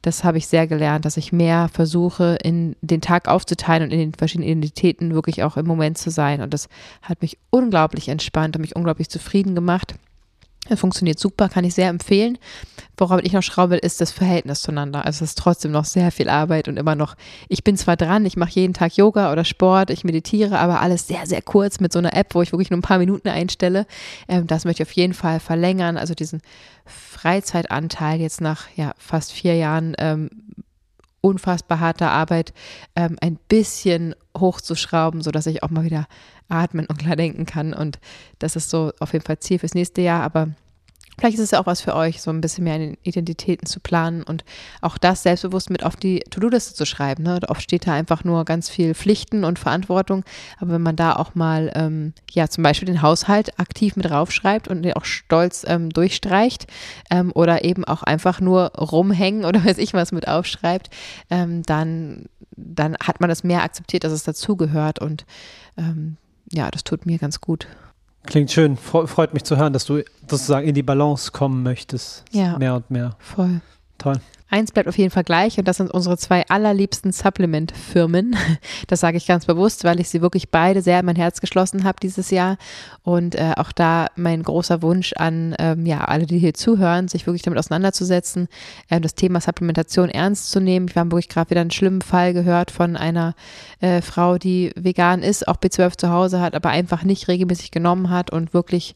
das 0.02 0.22
habe 0.22 0.38
ich 0.38 0.46
sehr 0.46 0.66
gelernt, 0.66 1.04
dass 1.04 1.16
ich 1.16 1.32
mehr 1.32 1.68
versuche, 1.68 2.38
in 2.42 2.76
den 2.80 3.00
Tag 3.00 3.28
aufzuteilen 3.28 3.84
und 3.84 3.90
in 3.92 3.98
den 3.98 4.14
verschiedenen 4.14 4.48
Identitäten 4.48 5.14
wirklich 5.14 5.42
auch 5.42 5.56
im 5.56 5.66
Moment 5.66 5.98
zu 5.98 6.10
sein. 6.10 6.40
Und 6.42 6.54
das 6.54 6.68
hat 7.02 7.22
mich 7.22 7.38
unglaublich 7.50 8.08
entspannt 8.08 8.54
und 8.56 8.62
mich 8.62 8.76
unglaublich 8.76 9.08
zufrieden 9.08 9.54
gemacht. 9.54 9.96
Es 10.68 10.80
funktioniert 10.80 11.18
super, 11.18 11.48
kann 11.48 11.64
ich 11.64 11.74
sehr 11.74 11.88
empfehlen. 11.88 12.38
Worauf 12.96 13.20
ich 13.22 13.32
noch 13.32 13.42
schraube, 13.42 13.76
ist 13.76 14.00
das 14.00 14.10
Verhältnis 14.10 14.62
zueinander. 14.62 15.04
Also 15.04 15.24
es 15.24 15.32
ist 15.32 15.38
trotzdem 15.38 15.70
noch 15.70 15.84
sehr 15.84 16.10
viel 16.10 16.28
Arbeit 16.28 16.66
und 16.66 16.78
immer 16.78 16.94
noch, 16.94 17.14
ich 17.48 17.62
bin 17.62 17.76
zwar 17.76 17.96
dran, 17.96 18.24
ich 18.24 18.36
mache 18.36 18.52
jeden 18.52 18.72
Tag 18.72 18.96
Yoga 18.96 19.32
oder 19.32 19.44
Sport, 19.44 19.90
ich 19.90 20.04
meditiere, 20.04 20.58
aber 20.58 20.80
alles 20.80 21.06
sehr, 21.06 21.26
sehr 21.26 21.42
kurz 21.42 21.78
mit 21.78 21.92
so 21.92 21.98
einer 21.98 22.14
App, 22.14 22.34
wo 22.34 22.42
ich 22.42 22.52
wirklich 22.52 22.70
nur 22.70 22.78
ein 22.78 22.82
paar 22.82 22.98
Minuten 22.98 23.28
einstelle. 23.28 23.86
Ähm, 24.28 24.46
das 24.46 24.64
möchte 24.64 24.82
ich 24.82 24.88
auf 24.88 24.94
jeden 24.94 25.14
Fall 25.14 25.40
verlängern. 25.40 25.98
Also 25.98 26.14
diesen 26.14 26.40
Freizeitanteil 26.86 28.20
jetzt 28.20 28.40
nach 28.40 28.66
ja, 28.76 28.92
fast 28.98 29.32
vier 29.32 29.56
Jahren 29.56 29.94
ähm, 29.98 30.30
unfassbar 31.20 31.80
harter 31.80 32.10
Arbeit 32.12 32.54
ähm, 32.94 33.16
ein 33.20 33.36
bisschen 33.48 34.14
hochzuschrauben, 34.38 35.22
sodass 35.22 35.46
ich 35.46 35.62
auch 35.62 35.70
mal 35.70 35.84
wieder 35.84 36.06
atmen 36.48 36.86
und 36.86 36.98
klar 36.98 37.16
denken 37.16 37.46
kann. 37.46 37.72
Und 37.72 37.98
das 38.38 38.56
ist 38.56 38.70
so 38.70 38.92
auf 39.00 39.12
jeden 39.12 39.24
Fall 39.24 39.38
Ziel 39.38 39.58
fürs 39.58 39.74
nächste 39.74 40.02
Jahr. 40.02 40.22
Aber 40.22 40.48
Vielleicht 41.18 41.38
ist 41.38 41.44
es 41.44 41.50
ja 41.52 41.60
auch 41.60 41.66
was 41.66 41.80
für 41.80 41.94
euch, 41.94 42.20
so 42.20 42.30
ein 42.30 42.42
bisschen 42.42 42.64
mehr 42.64 42.76
in 42.76 42.98
Identitäten 43.02 43.66
zu 43.66 43.80
planen 43.80 44.22
und 44.22 44.44
auch 44.82 44.98
das 44.98 45.22
selbstbewusst 45.22 45.70
mit 45.70 45.82
auf 45.82 45.96
die 45.96 46.20
To-Do-Liste 46.30 46.74
zu 46.74 46.84
schreiben. 46.84 47.22
Ne? 47.22 47.40
Oft 47.48 47.62
steht 47.62 47.86
da 47.86 47.94
einfach 47.94 48.22
nur 48.22 48.44
ganz 48.44 48.68
viel 48.68 48.94
Pflichten 48.94 49.44
und 49.44 49.58
Verantwortung. 49.58 50.24
Aber 50.58 50.72
wenn 50.72 50.82
man 50.82 50.96
da 50.96 51.16
auch 51.16 51.34
mal, 51.34 51.72
ähm, 51.74 52.12
ja, 52.32 52.48
zum 52.48 52.62
Beispiel 52.62 52.86
den 52.86 53.00
Haushalt 53.00 53.58
aktiv 53.58 53.96
mit 53.96 54.04
draufschreibt 54.04 54.68
und 54.68 54.82
den 54.82 54.92
auch 54.92 55.06
stolz 55.06 55.64
ähm, 55.66 55.88
durchstreicht 55.88 56.66
ähm, 57.10 57.32
oder 57.34 57.64
eben 57.64 57.86
auch 57.86 58.02
einfach 58.02 58.40
nur 58.42 58.72
rumhängen 58.74 59.46
oder 59.46 59.64
weiß 59.64 59.78
ich 59.78 59.94
was 59.94 60.12
mit 60.12 60.28
aufschreibt, 60.28 60.90
ähm, 61.30 61.62
dann, 61.62 62.26
dann 62.56 62.94
hat 63.02 63.20
man 63.20 63.30
das 63.30 63.42
mehr 63.42 63.62
akzeptiert, 63.62 64.04
dass 64.04 64.12
es 64.12 64.24
dazugehört 64.24 64.98
und 64.98 65.24
ähm, 65.78 66.18
ja, 66.52 66.70
das 66.70 66.84
tut 66.84 67.06
mir 67.06 67.18
ganz 67.18 67.40
gut. 67.40 67.66
Klingt 68.24 68.50
schön. 68.50 68.76
Freut 68.76 69.34
mich 69.34 69.44
zu 69.44 69.56
hören, 69.56 69.72
dass 69.72 69.84
du 69.84 70.02
sozusagen 70.28 70.66
in 70.66 70.74
die 70.74 70.82
Balance 70.82 71.30
kommen 71.30 71.62
möchtest. 71.62 72.24
Ja. 72.32 72.58
Mehr 72.58 72.74
und 72.74 72.90
mehr. 72.90 73.16
Voll. 73.20 73.60
Toll. 73.98 74.20
Eins 74.48 74.70
bleibt 74.70 74.88
auf 74.88 74.96
jeden 74.96 75.10
Fall 75.10 75.24
gleich 75.24 75.58
und 75.58 75.66
das 75.66 75.78
sind 75.78 75.90
unsere 75.90 76.16
zwei 76.16 76.46
allerliebsten 76.48 77.12
Supplement-Firmen. 77.12 78.36
Das 78.88 79.00
sage 79.00 79.16
ich 79.16 79.26
ganz 79.26 79.46
bewusst, 79.46 79.84
weil 79.84 80.00
ich 80.00 80.08
sie 80.08 80.22
wirklich 80.22 80.50
beide 80.50 80.80
sehr 80.80 81.00
in 81.00 81.06
mein 81.06 81.16
Herz 81.16 81.40
geschlossen 81.40 81.84
habe 81.84 81.98
dieses 82.00 82.30
Jahr. 82.30 82.56
Und 83.02 83.34
äh, 83.34 83.52
auch 83.56 83.72
da 83.72 84.06
mein 84.16 84.42
großer 84.42 84.82
Wunsch 84.82 85.12
an 85.14 85.56
ähm, 85.58 85.86
ja, 85.86 86.04
alle, 86.04 86.26
die 86.26 86.38
hier 86.38 86.54
zuhören, 86.54 87.08
sich 87.08 87.26
wirklich 87.26 87.42
damit 87.42 87.58
auseinanderzusetzen, 87.58 88.48
äh, 88.88 89.00
das 89.00 89.14
Thema 89.14 89.40
Supplementation 89.40 90.08
ernst 90.08 90.50
zu 90.50 90.60
nehmen. 90.60 90.94
Wir 90.94 91.00
haben 91.00 91.10
wirklich 91.10 91.28
gerade 91.28 91.50
wieder 91.50 91.60
einen 91.60 91.70
schlimmen 91.70 92.02
Fall 92.02 92.32
gehört 92.32 92.70
von 92.70 92.96
einer 92.96 93.34
äh, 93.80 94.02
Frau, 94.02 94.38
die 94.38 94.72
vegan 94.76 95.22
ist, 95.22 95.48
auch 95.48 95.56
B12 95.56 95.98
zu 95.98 96.10
Hause 96.10 96.40
hat, 96.40 96.54
aber 96.54 96.70
einfach 96.70 97.02
nicht 97.02 97.28
regelmäßig 97.28 97.70
genommen 97.70 98.10
hat 98.10 98.30
und 98.30 98.54
wirklich 98.54 98.94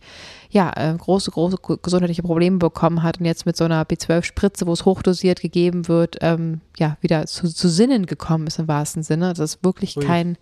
ja, 0.50 0.72
äh, 0.74 0.94
große, 0.96 1.30
große 1.30 1.58
gesundheitliche 1.80 2.22
Probleme 2.22 2.58
bekommen 2.58 3.02
hat 3.04 3.20
und 3.20 3.26
jetzt 3.26 3.46
mit 3.46 3.56
so 3.56 3.64
einer 3.64 3.84
B12-Spritze, 3.84 4.66
wo 4.66 4.72
es 4.72 4.84
hochdosiert 4.84 5.40
gegeben 5.40 5.86
wird, 5.86 6.16
ähm, 6.20 6.60
ja, 6.76 6.96
wieder 7.00 7.26
zu, 7.26 7.48
zu 7.48 7.68
Sinnen 7.68 8.06
gekommen 8.06 8.48
ist 8.48 8.58
im 8.58 8.66
wahrsten 8.66 9.04
Sinne. 9.04 9.28
Das 9.32 9.38
ist 9.38 9.64
wirklich 9.64 9.94
kein, 9.94 10.36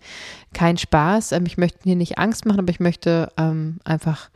kein 0.53 0.77
Spaß. 0.77 1.31
Ähm, 1.33 1.45
ich 1.45 1.57
möchte 1.57 1.79
hier 1.83 1.95
nicht 1.95 2.17
Angst 2.17 2.47
machen, 2.47 2.59
aber 2.59 2.71
ich 2.71 2.79
möchte 2.79 3.31
ähm, 3.37 3.79
einfach 3.83 4.29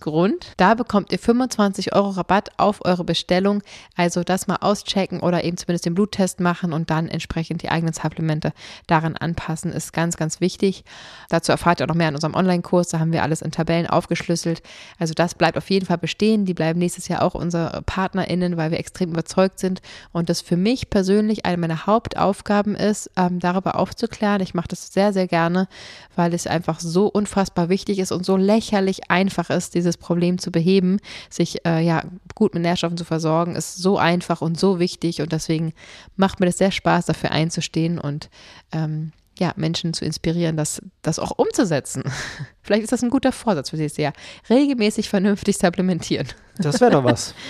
Grund. 0.00 0.52
Da 0.56 0.74
bekommt 0.74 1.12
ihr 1.12 1.18
25 1.18 1.94
Euro 1.94 2.10
Rabatt 2.10 2.50
auf 2.56 2.84
eure 2.84 3.04
Bestellung. 3.04 3.62
Also 3.96 4.24
das 4.24 4.46
mal 4.46 4.56
auschecken 4.56 5.20
oder 5.20 5.44
eben 5.44 5.56
zumindest 5.56 5.86
den 5.86 5.94
Bluttest 5.94 6.40
machen 6.40 6.72
und 6.72 6.90
dann 6.90 7.08
entsprechend 7.08 7.62
die 7.62 7.68
eigenen 7.68 7.94
Supplemente 7.94 8.52
daran 8.86 9.16
anpassen, 9.16 9.72
ist 9.72 9.92
ganz, 9.92 10.16
ganz 10.16 10.40
wichtig. 10.40 10.84
Dazu 11.28 11.52
erfahrt 11.52 11.80
ihr 11.80 11.84
auch 11.84 11.88
noch 11.88 11.94
mehr 11.94 12.08
in 12.08 12.14
unserem 12.14 12.34
Online-Kurs. 12.34 12.88
Da 12.88 12.98
haben 12.98 13.12
wir 13.12 13.22
alles 13.22 13.42
in 13.42 13.52
Tabellen 13.52 13.86
aufgeschlüsselt. 13.86 14.62
Also 14.98 15.14
das 15.14 15.34
bleibt 15.34 15.56
auf 15.56 15.70
jeden 15.70 15.86
Fall 15.86 15.98
bestehen. 15.98 16.44
Die 16.44 16.54
bleiben 16.54 16.78
nächstes 16.78 17.08
Jahr 17.08 17.22
auch 17.22 17.34
unsere 17.34 17.82
PartnerInnen, 17.86 18.56
weil 18.56 18.70
wir 18.70 18.78
extrem 18.78 19.10
überzeugt 19.10 19.58
sind 19.58 19.80
und 20.12 20.28
das 20.28 20.40
für 20.40 20.56
mich 20.56 20.90
persönlich 20.90 21.44
eine 21.46 21.56
meiner 21.56 21.86
Hauptaufgaben 21.86 22.74
ist, 22.74 23.10
ähm, 23.16 23.38
darüber 23.38 23.78
aufzuklären. 23.78 24.42
Ich 24.42 24.54
mache 24.54 24.68
das 24.68 24.92
sehr, 24.92 25.12
sehr 25.12 25.28
gerne, 25.28 25.68
weil 26.16 26.34
es 26.34 26.46
einfach 26.46 26.80
so 26.80 27.06
unfassbar 27.06 27.68
wichtig 27.68 27.98
ist 27.98 28.12
und 28.12 28.26
so 28.26 28.36
lächerlich 28.36 29.10
einfach 29.10 29.43
ist, 29.50 29.74
dieses 29.74 29.96
Problem 29.96 30.38
zu 30.38 30.50
beheben, 30.50 30.98
sich 31.30 31.64
äh, 31.66 31.84
ja 31.84 32.02
gut 32.34 32.54
mit 32.54 32.62
Nährstoffen 32.62 32.96
zu 32.96 33.04
versorgen, 33.04 33.56
ist 33.56 33.76
so 33.76 33.98
einfach 33.98 34.40
und 34.40 34.58
so 34.58 34.78
wichtig 34.78 35.20
und 35.20 35.32
deswegen 35.32 35.72
macht 36.16 36.40
mir 36.40 36.46
das 36.46 36.58
sehr 36.58 36.70
Spaß, 36.70 37.06
dafür 37.06 37.30
einzustehen 37.30 37.98
und 37.98 38.30
ähm, 38.72 39.12
ja, 39.38 39.52
Menschen 39.56 39.94
zu 39.94 40.04
inspirieren, 40.04 40.56
das, 40.56 40.80
das 41.02 41.18
auch 41.18 41.32
umzusetzen. 41.36 42.04
Vielleicht 42.62 42.84
ist 42.84 42.92
das 42.92 43.02
ein 43.02 43.10
guter 43.10 43.32
Vorsatz 43.32 43.70
für 43.70 43.76
dieses 43.76 43.96
Jahr. 43.96 44.12
Regelmäßig 44.48 45.08
vernünftig 45.08 45.58
supplementieren. 45.58 46.28
Das 46.58 46.80
wäre 46.80 46.92
doch 46.92 47.04
was. 47.04 47.34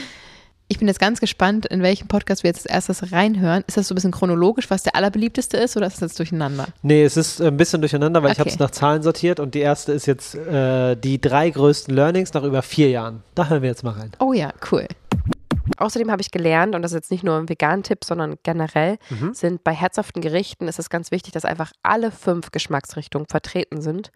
Ich 0.67 0.79
bin 0.79 0.89
jetzt 0.89 0.99
ganz 0.99 1.21
gespannt, 1.21 1.67
in 1.67 1.83
welchem 1.83 2.09
Podcast 2.09 2.43
wir 2.43 2.49
jetzt 2.49 2.71
als 2.71 2.89
erstes 2.89 3.13
reinhören. 3.13 3.65
Ist 3.67 3.77
das 3.77 3.89
so 3.89 3.93
ein 3.93 3.97
bisschen 3.97 4.13
chronologisch, 4.13 4.71
was 4.71 4.83
der 4.83 4.97
allerbeliebteste 4.97 5.59
ist, 5.59 5.77
oder 5.77 5.87
ist 5.87 5.97
das 5.97 6.13
jetzt 6.13 6.19
durcheinander? 6.19 6.69
Nee, 6.83 7.05
es 7.05 7.19
ist 7.19 7.43
ein 7.43 7.59
bisschen 7.59 7.83
durcheinander, 7.83 8.23
weil 8.23 8.31
okay. 8.31 8.37
ich 8.37 8.41
habe 8.41 8.51
es 8.51 8.59
nach 8.59 8.71
Zahlen 8.71 9.03
sortiert 9.03 9.41
und 9.41 9.55
die 9.55 9.61
erste 9.61 9.93
ist 9.93 10.07
jetzt 10.07 10.35
äh, 10.35 10.97
die 10.97 11.21
drei 11.21 11.51
größten 11.51 11.95
Learnings 11.95 12.33
nach 12.33 12.45
über 12.45 12.63
vier 12.63 12.89
Jahren. 12.89 13.23
Da 13.35 13.49
hören 13.49 13.61
wir 13.61 13.69
jetzt 13.69 13.85
mal 13.85 13.91
rein. 13.91 14.13
Oh 14.21 14.33
ja, 14.33 14.55
cool. 14.73 14.89
Außerdem 15.77 16.11
habe 16.11 16.23
ich 16.23 16.31
gelernt, 16.31 16.75
und 16.75 16.81
das 16.81 16.93
ist 16.93 16.97
jetzt 16.97 17.11
nicht 17.11 17.25
nur 17.25 17.37
ein 17.37 17.49
Vegan-Tipp, 17.49 18.03
sondern 18.03 18.37
generell, 18.43 18.97
mhm. 19.11 19.35
sind 19.35 19.65
bei 19.65 19.73
herzhaften 19.73 20.23
Gerichten 20.23 20.67
ist 20.67 20.79
es 20.79 20.89
ganz 20.89 21.11
wichtig, 21.11 21.35
dass 21.35 21.45
einfach 21.45 21.73
alle 21.83 22.11
fünf 22.11 22.53
Geschmacksrichtungen 22.53 23.27
vertreten 23.29 23.83
sind. 23.83 24.13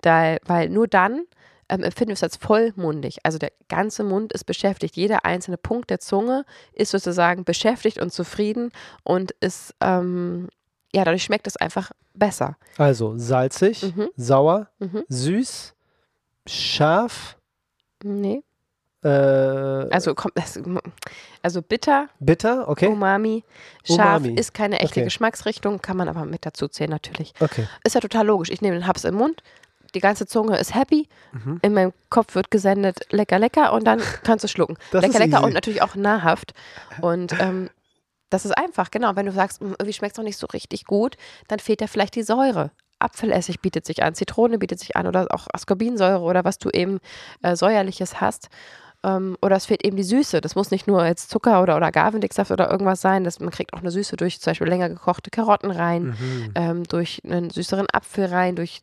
Da, 0.00 0.36
weil 0.46 0.70
nur 0.70 0.88
dann 0.88 1.24
ähm, 1.70 1.82
empfinden 1.84 2.10
wir 2.10 2.14
es 2.14 2.22
als 2.22 2.36
vollmundig. 2.36 3.18
Also 3.22 3.38
der 3.38 3.52
ganze 3.68 4.04
Mund 4.04 4.32
ist 4.32 4.44
beschäftigt. 4.44 4.96
Jeder 4.96 5.24
einzelne 5.24 5.56
Punkt 5.56 5.88
der 5.90 6.00
Zunge 6.00 6.44
ist 6.72 6.90
sozusagen 6.90 7.44
beschäftigt 7.44 8.00
und 8.00 8.12
zufrieden 8.12 8.72
und 9.04 9.30
ist, 9.40 9.74
ähm, 9.80 10.48
ja, 10.92 11.04
dadurch 11.04 11.22
schmeckt 11.22 11.46
es 11.46 11.56
einfach 11.56 11.92
besser. 12.12 12.56
Also 12.76 13.16
salzig, 13.16 13.94
mhm. 13.94 14.08
sauer, 14.16 14.68
mhm. 14.80 15.04
süß, 15.08 15.74
scharf. 16.46 17.36
Nee. 18.02 18.42
Äh, 19.02 19.08
also 19.08 20.14
kommt 20.14 20.34
also 21.42 21.62
bitter, 21.62 22.08
bitter, 22.18 22.68
okay. 22.68 22.88
Umami, 22.88 23.44
scharf 23.84 24.22
Umami. 24.24 24.38
ist 24.38 24.52
keine 24.52 24.80
echte 24.80 25.00
okay. 25.00 25.04
Geschmacksrichtung, 25.04 25.80
kann 25.80 25.96
man 25.96 26.08
aber 26.08 26.26
mit 26.26 26.44
dazu 26.44 26.68
zählen 26.68 26.90
natürlich. 26.90 27.32
Okay. 27.40 27.66
Ist 27.84 27.94
ja 27.94 28.00
total 28.00 28.26
logisch. 28.26 28.50
Ich 28.50 28.60
nehme 28.60 28.76
den 28.76 28.86
Haps 28.86 29.04
im 29.04 29.14
Mund, 29.14 29.42
die 29.94 30.00
ganze 30.00 30.26
Zunge 30.26 30.58
ist 30.58 30.74
happy, 30.74 31.08
mhm. 31.32 31.58
in 31.62 31.74
meinem 31.74 31.92
Kopf 32.08 32.34
wird 32.34 32.50
gesendet, 32.50 33.00
lecker, 33.10 33.38
lecker 33.38 33.72
und 33.72 33.86
dann 33.86 34.00
kannst 34.24 34.44
du 34.44 34.48
schlucken. 34.48 34.76
Das 34.92 35.02
lecker, 35.02 35.18
lecker 35.18 35.42
und 35.42 35.52
natürlich 35.52 35.82
auch 35.82 35.94
nahrhaft. 35.94 36.54
Und 37.00 37.38
ähm, 37.40 37.70
das 38.30 38.44
ist 38.44 38.56
einfach, 38.56 38.90
genau. 38.90 39.16
Wenn 39.16 39.26
du 39.26 39.32
sagst, 39.32 39.60
irgendwie 39.60 39.92
schmeckt 39.92 40.14
es 40.14 40.18
noch 40.18 40.24
nicht 40.24 40.38
so 40.38 40.46
richtig 40.46 40.84
gut, 40.84 41.16
dann 41.48 41.58
fehlt 41.58 41.80
ja 41.80 41.86
vielleicht 41.86 42.14
die 42.14 42.22
Säure. 42.22 42.70
Apfelessig 42.98 43.60
bietet 43.60 43.86
sich 43.86 44.02
an, 44.02 44.14
Zitrone 44.14 44.58
bietet 44.58 44.78
sich 44.78 44.94
an 44.94 45.06
oder 45.06 45.26
auch 45.30 45.46
Ascorbinsäure 45.52 46.20
oder 46.20 46.44
was 46.44 46.58
du 46.58 46.70
eben 46.70 47.00
äh, 47.42 47.56
säuerliches 47.56 48.20
hast. 48.20 48.48
Ähm, 49.02 49.36
oder 49.40 49.56
es 49.56 49.66
fehlt 49.66 49.84
eben 49.84 49.96
die 49.96 50.02
Süße. 50.02 50.40
Das 50.40 50.54
muss 50.54 50.70
nicht 50.70 50.86
nur 50.86 51.04
jetzt 51.06 51.30
Zucker 51.30 51.62
oder, 51.62 51.76
oder 51.76 51.86
Agavendicksaft 51.86 52.50
oder 52.50 52.70
irgendwas 52.70 53.00
sein. 53.00 53.24
Das, 53.24 53.40
man 53.40 53.50
kriegt 53.50 53.72
auch 53.72 53.80
eine 53.80 53.90
Süße 53.90 54.16
durch 54.16 54.40
zum 54.40 54.50
Beispiel 54.50 54.68
länger 54.68 54.90
gekochte 54.90 55.30
Karotten 55.30 55.70
rein, 55.70 56.08
mhm. 56.08 56.52
ähm, 56.54 56.84
durch 56.84 57.22
einen 57.24 57.50
süßeren 57.50 57.86
Apfel 57.90 58.26
rein, 58.26 58.56
durch 58.56 58.82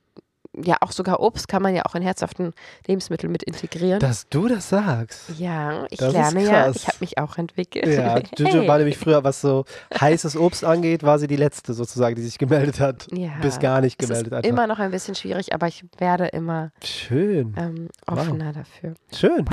ja, 0.64 0.78
auch 0.82 0.92
sogar 0.92 1.20
Obst 1.20 1.48
kann 1.48 1.62
man 1.62 1.76
ja 1.76 1.84
auch 1.86 1.96
in 1.96 2.02
herzhaften 2.02 2.54
Lebensmitteln 2.88 3.32
mit 3.32 3.44
integrieren. 3.44 4.00
Dass 4.00 4.28
du 4.30 4.48
das 4.48 4.70
sagst. 4.70 5.30
Ja, 5.38 5.86
ich 5.90 6.00
das 6.00 6.14
lerne 6.14 6.44
ja, 6.44 6.70
ich 6.70 6.88
habe 6.88 6.98
mich 7.00 7.18
auch 7.18 7.38
entwickelt. 7.38 7.88
Ja, 7.88 8.20
Juju 8.38 8.62
hey. 8.62 8.68
war 8.68 8.78
nämlich 8.78 8.98
früher, 8.98 9.24
was 9.24 9.42
so 9.42 9.66
heißes 10.00 10.36
Obst 10.36 10.64
angeht, 10.64 11.04
war 11.04 11.20
sie 11.20 11.28
die 11.28 11.36
letzte 11.36 11.74
sozusagen, 11.74 12.16
die 12.16 12.22
sich 12.22 12.38
gemeldet 12.38 12.80
hat. 12.80 13.08
Ja, 13.12 13.32
bis 13.42 13.60
gar 13.60 13.82
nicht 13.82 14.00
gemeldet 14.00 14.34
hat. 14.34 14.46
Immer 14.46 14.68
noch 14.68 14.80
ein 14.80 14.92
bisschen 14.92 15.16
schwierig, 15.16 15.54
aber 15.54 15.68
ich 15.68 15.86
werde 15.98 16.28
immer 16.28 16.72
Schön. 16.84 17.54
Ähm, 17.58 17.90
offener 18.06 18.48
wow. 18.48 18.56
dafür. 18.56 18.94
Schön. 19.16 19.46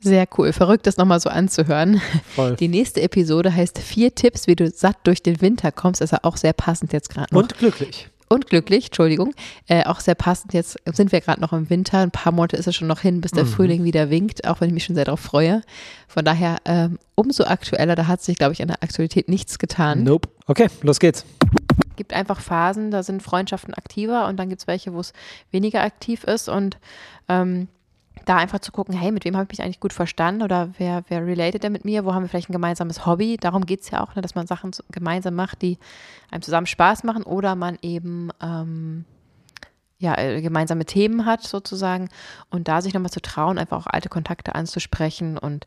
Sehr 0.00 0.26
cool. 0.36 0.52
Verrückt, 0.52 0.86
das 0.86 0.96
nochmal 0.96 1.20
so 1.20 1.30
anzuhören. 1.30 2.00
Voll. 2.34 2.56
Die 2.56 2.68
nächste 2.68 3.02
Episode 3.02 3.54
heißt 3.54 3.78
Vier 3.78 4.14
Tipps, 4.14 4.46
wie 4.46 4.56
du 4.56 4.70
satt 4.70 4.96
durch 5.04 5.22
den 5.22 5.40
Winter 5.40 5.72
kommst. 5.72 6.00
Das 6.00 6.12
ist 6.12 6.12
ja 6.12 6.20
auch 6.22 6.36
sehr 6.36 6.52
passend 6.52 6.92
jetzt 6.92 7.10
gerade 7.10 7.34
noch. 7.34 7.42
Und 7.42 7.58
glücklich. 7.58 8.10
Und 8.28 8.46
glücklich, 8.46 8.86
Entschuldigung. 8.86 9.34
Äh, 9.66 9.84
auch 9.84 10.00
sehr 10.00 10.14
passend. 10.14 10.52
Jetzt 10.52 10.78
sind 10.92 11.12
wir 11.12 11.20
gerade 11.20 11.40
noch 11.40 11.52
im 11.52 11.70
Winter. 11.70 12.00
Ein 12.00 12.10
paar 12.10 12.32
Monate 12.32 12.56
ist 12.56 12.66
es 12.66 12.76
schon 12.76 12.88
noch 12.88 13.00
hin, 13.00 13.20
bis 13.20 13.32
der 13.32 13.44
Mhm. 13.44 13.48
Frühling 13.48 13.84
wieder 13.84 14.10
winkt, 14.10 14.46
auch 14.46 14.60
wenn 14.60 14.68
ich 14.68 14.74
mich 14.74 14.84
schon 14.84 14.94
sehr 14.94 15.04
darauf 15.04 15.20
freue. 15.20 15.62
Von 16.06 16.24
daher 16.24 16.56
ähm, 16.64 16.98
umso 17.14 17.44
aktueller. 17.44 17.94
Da 17.94 18.06
hat 18.06 18.22
sich, 18.22 18.36
glaube 18.36 18.52
ich, 18.52 18.62
an 18.62 18.68
der 18.68 18.82
Aktualität 18.82 19.28
nichts 19.28 19.58
getan. 19.58 20.02
Nope. 20.04 20.28
Okay, 20.46 20.68
los 20.82 20.98
geht's. 21.00 21.24
gibt 21.96 22.12
einfach 22.14 22.40
Phasen, 22.40 22.90
da 22.90 23.02
sind 23.02 23.22
Freundschaften 23.22 23.74
aktiver 23.74 24.28
und 24.28 24.36
dann 24.36 24.48
gibt 24.48 24.60
es 24.62 24.66
welche, 24.66 24.92
wo 24.92 25.00
es 25.00 25.12
weniger 25.50 25.82
aktiv 25.82 26.24
ist 26.24 26.48
und 26.48 26.78
ähm, 27.28 27.66
da 28.28 28.36
einfach 28.36 28.58
zu 28.58 28.72
gucken, 28.72 28.94
hey, 28.94 29.10
mit 29.10 29.24
wem 29.24 29.36
habe 29.36 29.44
ich 29.44 29.58
mich 29.58 29.64
eigentlich 29.64 29.80
gut 29.80 29.92
verstanden 29.92 30.42
oder 30.42 30.70
wer, 30.76 31.02
wer 31.08 31.26
related 31.26 31.62
denn 31.62 31.72
mit 31.72 31.84
mir, 31.84 32.04
wo 32.04 32.12
haben 32.12 32.24
wir 32.24 32.28
vielleicht 32.28 32.50
ein 32.50 32.52
gemeinsames 32.52 33.06
Hobby, 33.06 33.36
darum 33.38 33.64
geht 33.64 33.80
es 33.80 33.90
ja 33.90 34.02
auch, 34.02 34.14
ne, 34.14 34.22
dass 34.22 34.34
man 34.34 34.46
Sachen 34.46 34.72
gemeinsam 34.90 35.34
macht, 35.34 35.62
die 35.62 35.78
einem 36.30 36.42
zusammen 36.42 36.66
Spaß 36.66 37.04
machen 37.04 37.22
oder 37.22 37.54
man 37.54 37.78
eben 37.80 38.30
ähm, 38.42 39.04
ja, 39.98 40.16
äh, 40.18 40.40
gemeinsame 40.42 40.84
Themen 40.84 41.26
hat 41.26 41.42
sozusagen. 41.42 42.08
Und 42.50 42.68
da 42.68 42.82
sich 42.82 42.94
nochmal 42.94 43.10
zu 43.10 43.20
trauen, 43.20 43.58
einfach 43.58 43.78
auch 43.78 43.86
alte 43.86 44.08
Kontakte 44.08 44.54
anzusprechen 44.54 45.38
und 45.38 45.66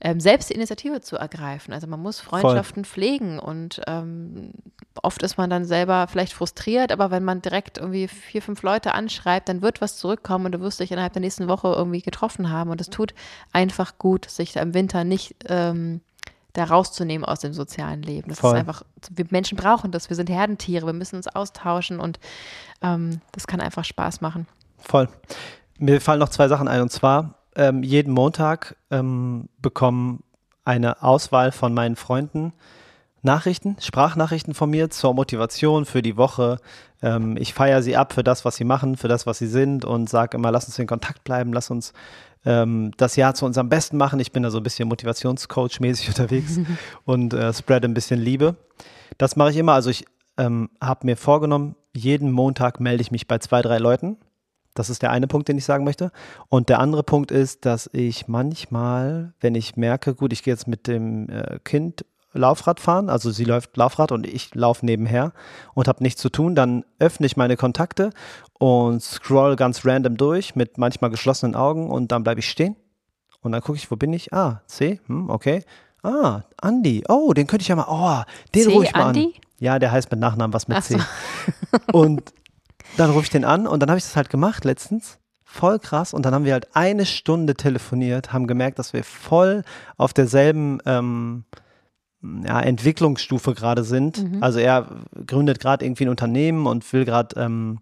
ähm, 0.00 0.20
selbst 0.20 0.50
die 0.50 0.54
Initiative 0.54 1.00
zu 1.00 1.16
ergreifen. 1.16 1.72
Also 1.72 1.86
man 1.86 2.00
muss 2.00 2.20
Freundschaften 2.20 2.84
pflegen 2.84 3.38
und 3.38 3.80
ähm, 3.86 4.52
oft 5.02 5.22
ist 5.22 5.36
man 5.36 5.50
dann 5.50 5.64
selber 5.64 6.06
vielleicht 6.08 6.32
frustriert, 6.32 6.92
aber 6.92 7.10
wenn 7.10 7.24
man 7.24 7.42
direkt 7.42 7.78
irgendwie 7.78 8.08
vier, 8.08 8.42
fünf 8.42 8.62
Leute 8.62 8.94
anschreibt, 8.94 9.48
dann 9.48 9.62
wird 9.62 9.80
was 9.80 9.96
zurückkommen 9.98 10.46
und 10.46 10.52
du 10.52 10.60
wirst 10.60 10.80
dich 10.80 10.90
innerhalb 10.90 11.12
der 11.12 11.20
nächsten 11.20 11.48
Woche 11.48 11.68
irgendwie 11.68 12.02
getroffen 12.02 12.50
haben 12.50 12.70
und 12.70 12.80
es 12.80 12.88
tut 12.88 13.14
einfach 13.52 13.98
gut, 13.98 14.28
sich 14.28 14.56
im 14.56 14.74
Winter 14.74 15.04
nicht 15.04 15.36
ähm, 15.48 16.00
da 16.54 16.64
rauszunehmen 16.64 17.24
aus 17.24 17.40
dem 17.40 17.52
sozialen 17.52 18.02
Leben. 18.02 18.28
Das 18.28 18.40
Voll. 18.40 18.54
ist 18.54 18.58
einfach, 18.58 18.82
wir 19.10 19.26
Menschen 19.30 19.56
brauchen 19.56 19.92
das, 19.92 20.08
wir 20.08 20.16
sind 20.16 20.30
Herdentiere, 20.30 20.86
wir 20.86 20.92
müssen 20.92 21.16
uns 21.16 21.28
austauschen 21.28 22.00
und 22.00 22.18
ähm, 22.82 23.20
das 23.32 23.46
kann 23.46 23.60
einfach 23.60 23.84
Spaß 23.84 24.20
machen. 24.20 24.46
Voll. 24.78 25.08
Mir 25.78 26.00
fallen 26.00 26.18
noch 26.20 26.28
zwei 26.28 26.48
Sachen 26.48 26.68
ein. 26.68 26.82
Und 26.82 26.90
zwar, 26.90 27.34
ähm, 27.56 27.82
jeden 27.82 28.12
Montag 28.12 28.76
ähm, 28.90 29.48
bekommen 29.58 30.22
eine 30.64 31.02
Auswahl 31.02 31.52
von 31.52 31.74
meinen 31.74 31.96
Freunden 31.96 32.52
Nachrichten, 33.22 33.76
Sprachnachrichten 33.80 34.54
von 34.54 34.70
mir 34.70 34.90
zur 34.90 35.12
Motivation 35.14 35.84
für 35.84 36.00
die 36.00 36.16
Woche. 36.16 36.58
Ähm, 37.02 37.36
ich 37.36 37.52
feiere 37.52 37.82
sie 37.82 37.96
ab 37.96 38.12
für 38.12 38.24
das, 38.24 38.44
was 38.44 38.56
sie 38.56 38.64
machen, 38.64 38.96
für 38.96 39.08
das, 39.08 39.26
was 39.26 39.38
sie 39.38 39.46
sind 39.46 39.84
und 39.84 40.08
sage 40.08 40.36
immer, 40.36 40.50
lass 40.50 40.66
uns 40.66 40.78
in 40.78 40.86
Kontakt 40.86 41.24
bleiben, 41.24 41.52
lass 41.52 41.70
uns 41.70 41.92
ähm, 42.46 42.92
das 42.96 43.16
Jahr 43.16 43.34
zu 43.34 43.44
unserem 43.44 43.68
Besten 43.68 43.98
machen. 43.98 44.20
Ich 44.20 44.32
bin 44.32 44.42
da 44.42 44.50
so 44.50 44.58
ein 44.58 44.62
bisschen 44.62 44.88
Motivationscoach-mäßig 44.88 46.08
unterwegs 46.08 46.58
und 47.04 47.34
äh, 47.34 47.52
spread 47.52 47.84
ein 47.84 47.94
bisschen 47.94 48.20
Liebe. 48.20 48.56
Das 49.18 49.36
mache 49.36 49.50
ich 49.50 49.58
immer. 49.58 49.74
Also 49.74 49.90
ich 49.90 50.06
ähm, 50.38 50.70
habe 50.80 51.06
mir 51.06 51.16
vorgenommen, 51.16 51.76
jeden 51.94 52.32
Montag 52.32 52.80
melde 52.80 53.02
ich 53.02 53.10
mich 53.10 53.26
bei 53.26 53.38
zwei, 53.38 53.60
drei 53.60 53.78
Leuten. 53.78 54.16
Das 54.74 54.90
ist 54.90 55.02
der 55.02 55.10
eine 55.10 55.26
Punkt, 55.26 55.48
den 55.48 55.58
ich 55.58 55.64
sagen 55.64 55.84
möchte. 55.84 56.12
Und 56.48 56.68
der 56.68 56.78
andere 56.78 57.02
Punkt 57.02 57.30
ist, 57.30 57.66
dass 57.66 57.90
ich 57.92 58.28
manchmal, 58.28 59.34
wenn 59.40 59.54
ich 59.54 59.76
merke, 59.76 60.14
gut, 60.14 60.32
ich 60.32 60.42
gehe 60.42 60.54
jetzt 60.54 60.68
mit 60.68 60.86
dem 60.86 61.28
äh, 61.28 61.58
Kind 61.64 62.04
Laufrad 62.32 62.78
fahren, 62.78 63.08
also 63.10 63.32
sie 63.32 63.44
läuft 63.44 63.76
Laufrad 63.76 64.12
und 64.12 64.24
ich 64.24 64.54
laufe 64.54 64.86
nebenher 64.86 65.32
und 65.74 65.88
habe 65.88 66.02
nichts 66.02 66.22
zu 66.22 66.28
tun, 66.28 66.54
dann 66.54 66.84
öffne 67.00 67.26
ich 67.26 67.36
meine 67.36 67.56
Kontakte 67.56 68.10
und 68.58 69.02
scroll 69.02 69.56
ganz 69.56 69.84
random 69.84 70.16
durch 70.16 70.54
mit 70.54 70.78
manchmal 70.78 71.10
geschlossenen 71.10 71.56
Augen 71.56 71.90
und 71.90 72.12
dann 72.12 72.22
bleibe 72.22 72.38
ich 72.38 72.48
stehen 72.48 72.76
und 73.40 73.50
dann 73.52 73.60
gucke 73.62 73.78
ich, 73.78 73.90
wo 73.90 73.96
bin 73.96 74.12
ich? 74.12 74.32
Ah, 74.32 74.62
C, 74.66 75.00
hm, 75.06 75.28
okay. 75.28 75.64
Ah, 76.02 76.42
Andi. 76.56 77.02
Oh, 77.08 77.32
den 77.32 77.46
könnte 77.46 77.62
ich 77.62 77.68
ja 77.68 77.76
mal, 77.76 77.86
oh, 77.88 78.22
den 78.54 78.68
rufe 78.70 78.86
ich 78.86 78.94
mal 78.94 79.08
Andi? 79.08 79.34
an. 79.34 79.40
Ja, 79.58 79.78
der 79.78 79.92
heißt 79.92 80.10
mit 80.10 80.20
Nachnamen 80.20 80.54
was 80.54 80.68
mit 80.68 80.78
Ach 80.78 80.82
so. 80.82 80.96
C. 80.98 81.04
Und 81.92 82.32
dann 82.96 83.10
rufe 83.10 83.24
ich 83.24 83.30
den 83.30 83.44
an 83.44 83.66
und 83.66 83.80
dann 83.80 83.90
habe 83.90 83.98
ich 83.98 84.04
das 84.04 84.16
halt 84.16 84.30
gemacht 84.30 84.64
letztens. 84.64 85.18
Voll 85.44 85.78
krass. 85.78 86.14
Und 86.14 86.24
dann 86.24 86.34
haben 86.34 86.44
wir 86.44 86.52
halt 86.52 86.68
eine 86.74 87.06
Stunde 87.06 87.54
telefoniert, 87.54 88.32
haben 88.32 88.46
gemerkt, 88.46 88.78
dass 88.78 88.92
wir 88.92 89.02
voll 89.02 89.64
auf 89.96 90.12
derselben 90.12 90.78
ähm, 90.86 91.44
ja, 92.22 92.60
Entwicklungsstufe 92.60 93.54
gerade 93.54 93.82
sind. 93.82 94.24
Also 94.40 94.58
er 94.60 94.86
gründet 95.26 95.58
gerade 95.58 95.84
irgendwie 95.84 96.04
ein 96.04 96.10
Unternehmen 96.10 96.66
und 96.66 96.90
will 96.92 97.04
gerade 97.04 97.40
ähm, 97.40 97.80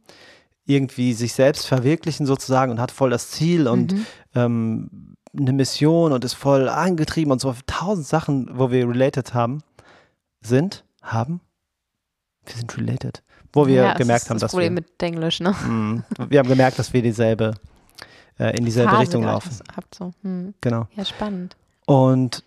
irgendwie 0.64 1.12
sich 1.12 1.32
selbst 1.32 1.66
verwirklichen 1.66 2.26
sozusagen 2.26 2.70
und 2.70 2.80
hat 2.80 2.90
voll 2.90 3.10
das 3.10 3.30
Ziel 3.30 3.66
und 3.66 3.94
ähm, 4.34 5.14
eine 5.36 5.52
Mission 5.52 6.12
und 6.12 6.24
ist 6.24 6.34
voll 6.34 6.68
angetrieben 6.68 7.32
und 7.32 7.40
so 7.40 7.54
tausend 7.66 8.06
Sachen, 8.06 8.50
wo 8.52 8.70
wir 8.70 8.88
related 8.88 9.34
haben, 9.34 9.62
sind, 10.40 10.84
haben. 11.02 11.40
Wir 12.48 12.56
sind 12.56 12.76
related. 12.76 13.22
Wo 13.52 13.66
wir 13.66 13.74
ja, 13.74 13.94
gemerkt 13.94 14.22
das 14.22 14.24
ist 14.24 14.30
haben, 14.30 14.36
das 14.36 14.40
dass 14.42 14.50
Problem 14.52 14.74
wir, 14.74 14.82
mit 14.82 15.02
Englisch, 15.02 15.40
ne? 15.40 15.50
Mm, 15.52 16.02
wir 16.28 16.38
haben 16.38 16.48
gemerkt, 16.48 16.78
dass 16.78 16.92
wir 16.92 17.02
dieselbe, 17.02 17.54
äh, 18.38 18.56
in 18.56 18.64
dieselbe 18.64 18.90
Phase 18.90 19.02
Richtung 19.02 19.22
laufen. 19.24 19.50
Habt 19.74 19.94
so. 19.94 20.12
Hm. 20.22 20.54
Genau. 20.60 20.86
Ja, 20.96 21.04
spannend. 21.04 21.56
Und 21.86 22.44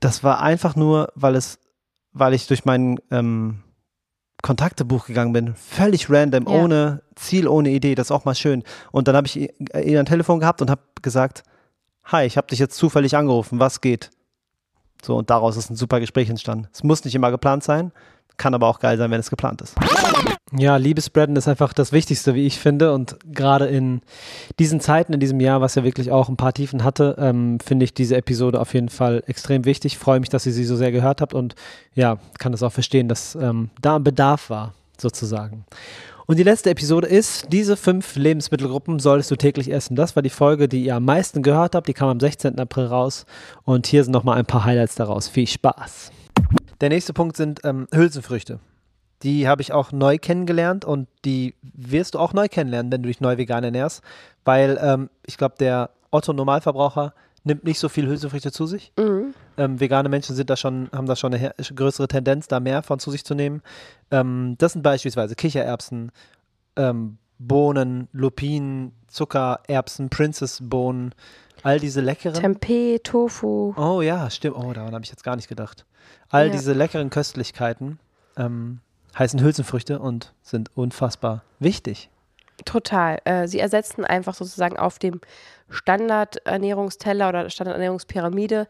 das 0.00 0.22
war 0.24 0.40
einfach 0.42 0.76
nur, 0.76 1.10
weil 1.14 1.36
es, 1.36 1.58
weil 2.12 2.34
ich 2.34 2.46
durch 2.46 2.64
mein 2.64 2.98
ähm, 3.10 3.62
Kontaktebuch 4.42 5.06
gegangen 5.06 5.32
bin, 5.32 5.54
völlig 5.54 6.10
random, 6.10 6.46
Ja. 6.46 6.62
ohne 6.62 7.02
Ziel, 7.14 7.48
ohne 7.48 7.70
Idee, 7.70 7.94
das 7.94 8.08
ist 8.08 8.10
auch 8.10 8.24
mal 8.24 8.34
schön. 8.34 8.62
Und 8.90 9.08
dann 9.08 9.16
habe 9.16 9.26
ich 9.26 9.36
ihn 9.38 9.48
ihn 9.82 9.96
am 9.98 10.06
Telefon 10.06 10.40
gehabt 10.40 10.60
und 10.60 10.68
habe 10.70 10.82
gesagt, 11.00 11.44
hi, 12.04 12.24
ich 12.24 12.36
habe 12.36 12.48
dich 12.48 12.58
jetzt 12.58 12.76
zufällig 12.76 13.16
angerufen, 13.16 13.60
was 13.60 13.80
geht? 13.80 14.10
So, 15.02 15.16
und 15.16 15.30
daraus 15.30 15.56
ist 15.56 15.70
ein 15.70 15.76
super 15.76 15.98
Gespräch 16.00 16.28
entstanden. 16.28 16.68
Es 16.72 16.82
muss 16.82 17.04
nicht 17.04 17.14
immer 17.14 17.30
geplant 17.30 17.64
sein, 17.64 17.92
kann 18.36 18.54
aber 18.54 18.66
auch 18.66 18.80
geil 18.80 18.98
sein, 18.98 19.10
wenn 19.10 19.20
es 19.20 19.30
geplant 19.30 19.62
ist. 19.62 19.76
Ja, 20.54 20.76
Liebesbranden 20.76 21.36
ist 21.36 21.48
einfach 21.48 21.72
das 21.72 21.92
Wichtigste, 21.92 22.34
wie 22.34 22.46
ich 22.46 22.58
finde. 22.58 22.92
Und 22.92 23.16
gerade 23.32 23.66
in 23.66 24.02
diesen 24.58 24.80
Zeiten, 24.80 25.14
in 25.14 25.20
diesem 25.20 25.40
Jahr, 25.40 25.60
was 25.60 25.76
ja 25.76 25.84
wirklich 25.84 26.10
auch 26.10 26.28
ein 26.28 26.36
paar 26.36 26.52
Tiefen 26.52 26.84
hatte, 26.84 27.16
ähm, 27.18 27.58
finde 27.60 27.84
ich 27.84 27.94
diese 27.94 28.16
Episode 28.16 28.60
auf 28.60 28.74
jeden 28.74 28.90
Fall 28.90 29.22
extrem 29.26 29.64
wichtig. 29.64 29.96
Freue 29.96 30.20
mich, 30.20 30.28
dass 30.28 30.44
ihr 30.44 30.52
sie 30.52 30.64
so 30.64 30.76
sehr 30.76 30.92
gehört 30.92 31.20
habt 31.20 31.32
und 31.32 31.54
ja, 31.94 32.18
kann 32.38 32.52
es 32.52 32.62
auch 32.62 32.72
verstehen, 32.72 33.08
dass 33.08 33.34
ähm, 33.34 33.70
da 33.80 33.96
ein 33.96 34.04
Bedarf 34.04 34.50
war, 34.50 34.74
sozusagen. 34.98 35.64
Und 36.26 36.38
die 36.38 36.44
letzte 36.44 36.70
Episode 36.70 37.06
ist, 37.06 37.46
diese 37.50 37.76
fünf 37.76 38.16
Lebensmittelgruppen 38.16 38.98
solltest 38.98 39.30
du 39.30 39.36
täglich 39.36 39.72
essen. 39.72 39.96
Das 39.96 40.16
war 40.16 40.22
die 40.22 40.30
Folge, 40.30 40.68
die 40.68 40.84
ihr 40.84 40.96
am 40.96 41.04
meisten 41.04 41.42
gehört 41.42 41.74
habt. 41.74 41.88
Die 41.88 41.94
kam 41.94 42.08
am 42.08 42.20
16. 42.20 42.58
April 42.58 42.86
raus. 42.86 43.26
Und 43.64 43.86
hier 43.86 44.04
sind 44.04 44.12
nochmal 44.12 44.38
ein 44.38 44.46
paar 44.46 44.64
Highlights 44.64 44.94
daraus. 44.94 45.28
Viel 45.28 45.46
Spaß. 45.46 46.12
Der 46.82 46.88
nächste 46.88 47.12
Punkt 47.12 47.36
sind 47.36 47.60
ähm, 47.62 47.86
Hülsenfrüchte. 47.94 48.58
Die 49.22 49.46
habe 49.46 49.62
ich 49.62 49.72
auch 49.72 49.92
neu 49.92 50.18
kennengelernt 50.18 50.84
und 50.84 51.06
die 51.24 51.54
wirst 51.62 52.14
du 52.14 52.18
auch 52.18 52.32
neu 52.32 52.48
kennenlernen, 52.48 52.90
wenn 52.90 53.04
du 53.04 53.06
dich 53.06 53.20
neu 53.20 53.38
vegan 53.38 53.62
ernährst, 53.62 54.02
weil 54.44 54.80
ähm, 54.82 55.08
ich 55.24 55.38
glaube, 55.38 55.54
der 55.60 55.90
Otto-Normalverbraucher 56.10 57.14
nimmt 57.44 57.62
nicht 57.62 57.78
so 57.78 57.88
viel 57.88 58.08
Hülsenfrüchte 58.08 58.50
zu 58.50 58.66
sich. 58.66 58.92
Ähm, 59.56 59.78
vegane 59.78 60.08
Menschen 60.08 60.34
sind 60.34 60.50
da 60.50 60.56
schon, 60.56 60.90
haben 60.92 61.06
da 61.06 61.14
schon 61.14 61.32
eine 61.32 61.52
größere 61.56 62.08
Tendenz, 62.08 62.48
da 62.48 62.58
mehr 62.58 62.82
von 62.82 62.98
zu 62.98 63.12
sich 63.12 63.24
zu 63.24 63.36
nehmen. 63.36 63.62
Ähm, 64.10 64.56
das 64.58 64.72
sind 64.72 64.82
beispielsweise 64.82 65.36
Kichererbsen, 65.36 66.10
ähm, 66.74 67.18
Bohnen, 67.38 68.08
Lupinen, 68.12 68.90
Zucker, 69.06 69.60
Erbsen, 69.68 70.10
Princess-Bohnen, 70.10 71.14
all 71.62 71.78
diese 71.80 72.00
leckeren. 72.00 72.40
Tempeh, 72.40 72.98
Tofu. 73.02 73.74
Oh 73.76 74.00
ja, 74.02 74.28
stimmt. 74.30 74.56
Oh, 74.56 74.72
daran 74.72 74.94
habe 74.94 75.04
ich 75.04 75.10
jetzt 75.10 75.24
gar 75.24 75.36
nicht 75.36 75.48
gedacht. 75.48 75.84
All 76.28 76.46
Ja. 76.46 76.52
diese 76.52 76.72
leckeren 76.72 77.10
Köstlichkeiten 77.10 77.98
ähm, 78.36 78.80
heißen 79.18 79.40
Hülsenfrüchte 79.40 79.98
und 79.98 80.32
sind 80.42 80.70
unfassbar 80.76 81.42
wichtig. 81.58 82.08
Total. 82.64 83.18
Äh, 83.24 83.48
sie 83.48 83.58
ersetzen 83.58 84.04
einfach 84.04 84.34
sozusagen 84.34 84.78
auf 84.78 84.98
dem 84.98 85.20
Standardernährungsteller 85.70 87.28
oder 87.28 87.50
Standardernährungspyramide 87.50 88.68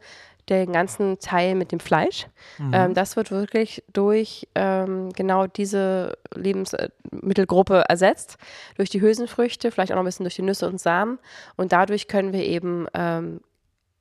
den 0.48 0.72
ganzen 0.72 1.18
Teil 1.20 1.55
mit 1.55 1.70
dem 1.72 1.81
Fleisch. 1.81 2.26
Ähm, 2.72 2.94
das 2.94 3.16
wird 3.16 3.31
wirklich 3.31 3.85
durch 3.92 4.48
ähm, 4.55 5.12
genau 5.12 5.46
diese 5.46 6.18
Lebensmittelgruppe 6.35 7.85
ersetzt, 7.88 8.38
durch 8.76 8.90
die 8.90 9.00
Hülsenfrüchte, 9.00 9.70
vielleicht 9.70 9.92
auch 9.92 9.96
noch 9.96 10.02
ein 10.02 10.07
bisschen 10.07 10.24
durch 10.24 10.35
die 10.35 10.42
Nüsse 10.42 10.68
und 10.68 10.81
Samen. 10.81 11.18
Und 11.57 11.72
dadurch 11.72 12.09
können 12.09 12.33
wir 12.33 12.44
eben 12.44 12.87
ähm, 12.94 13.40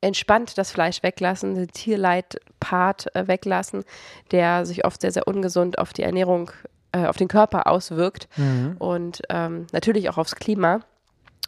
entspannt 0.00 0.58
das 0.58 0.72
Fleisch 0.72 1.02
weglassen, 1.02 1.54
den 1.54 1.68
Tierleid-Part 1.68 3.14
äh, 3.14 3.28
weglassen, 3.28 3.84
der 4.32 4.66
sich 4.66 4.84
oft 4.84 5.00
sehr, 5.00 5.12
sehr 5.12 5.28
ungesund 5.28 5.78
auf 5.78 5.92
die 5.92 6.02
Ernährung, 6.02 6.50
äh, 6.92 7.06
auf 7.06 7.16
den 7.16 7.28
Körper 7.28 7.66
auswirkt 7.66 8.28
und 8.78 9.22
ähm, 9.28 9.66
natürlich 9.72 10.08
auch 10.08 10.18
aufs 10.18 10.36
Klima. 10.36 10.80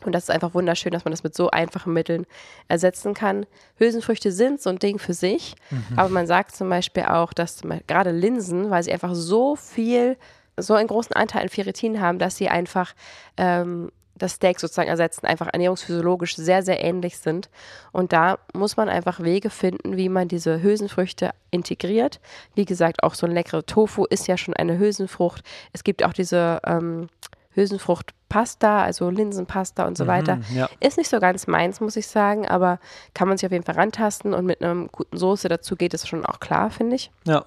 Und 0.05 0.13
das 0.13 0.25
ist 0.25 0.31
einfach 0.31 0.53
wunderschön, 0.55 0.93
dass 0.93 1.05
man 1.05 1.13
das 1.13 1.25
mit 1.25 1.35
so 1.35 1.51
einfachen 1.51 1.93
Mitteln 1.93 2.27
ersetzen 2.69 3.15
kann. 3.15 3.47
Hülsenfrüchte 3.77 4.33
sind 4.33 4.61
so 4.61 4.69
ein 4.69 4.79
Ding 4.79 4.99
für 4.99 5.15
sich, 5.15 5.55
aber 5.97 6.09
man 6.11 6.27
sagt 6.27 6.55
zum 6.55 6.69
Beispiel 6.69 7.05
auch, 7.05 7.33
dass 7.33 7.63
gerade 7.87 8.11
Linsen, 8.11 8.71
weil 8.71 8.83
sie 8.83 8.93
einfach 8.93 9.15
so 9.15 9.57
viel, 9.57 10.19
so 10.59 10.75
einen 10.75 10.89
großen 10.89 11.17
Anteil 11.17 11.43
an 11.43 11.49
Ferritin 11.49 12.01
haben, 12.01 12.19
dass 12.19 12.37
sie 12.37 12.49
einfach 12.49 12.95
ähm, 13.39 13.91
das 14.17 14.35
Steak 14.35 14.61
sozusagen 14.61 14.89
ersetzen, 14.89 15.27
einfach 15.27 15.49
ernährungsphysiologisch 15.53 16.37
sehr, 16.37 16.63
sehr 16.63 16.83
ähnlich 16.85 17.19
sind. 17.19 17.51
Und 17.93 18.13
da 18.13 18.39
muss 18.53 18.77
man 18.77 18.89
einfach 18.89 19.21
Wege 19.21 19.51
finden, 19.51 19.97
wie 19.97 20.09
man 20.09 20.29
diese 20.29 20.63
Hülsenfrüchte 20.63 21.31
integriert. 21.51 22.21
Wie 22.55 22.65
gesagt, 22.65 23.03
auch 23.03 23.15
so 23.15 23.27
ein 23.27 23.33
leckerer 23.33 23.67
Tofu 23.67 24.05
ist 24.05 24.29
ja 24.29 24.37
schon 24.37 24.55
eine 24.55 24.79
Hülsenfrucht. 24.79 25.43
Es 25.73 25.83
gibt 25.83 26.05
auch 26.05 26.13
diese 26.13 26.61
ähm, 26.65 27.09
Hülsenfruchtpasta, 27.55 28.83
also 28.83 29.11
Linsenpasta 29.11 29.87
und 29.87 29.97
so 29.97 30.05
Mhm, 30.05 30.09
weiter. 30.09 30.39
ja. 30.55 30.69
Ist 30.81 30.99
nicht 30.99 31.11
so 31.11 31.19
ganz 31.21 31.47
meins, 31.47 31.81
muss 31.81 31.97
ich 31.97 32.07
sagen, 32.07 32.47
aber 32.49 32.79
kann 33.15 33.29
man 33.29 33.37
sich 33.37 33.47
auf 33.47 33.53
jeden 33.53 33.65
Fall 33.65 33.75
rantasten 33.77 34.35
und 34.35 34.47
mit 34.47 34.63
einer 34.63 34.87
guten 34.89 35.17
Soße 35.17 35.49
dazu 35.49 35.77
geht 35.77 35.95
es 35.95 36.07
schon 36.09 36.25
auch 36.25 36.41
klar, 36.41 36.71
finde 36.71 36.97
ich. 36.97 37.11
Ja. 37.27 37.45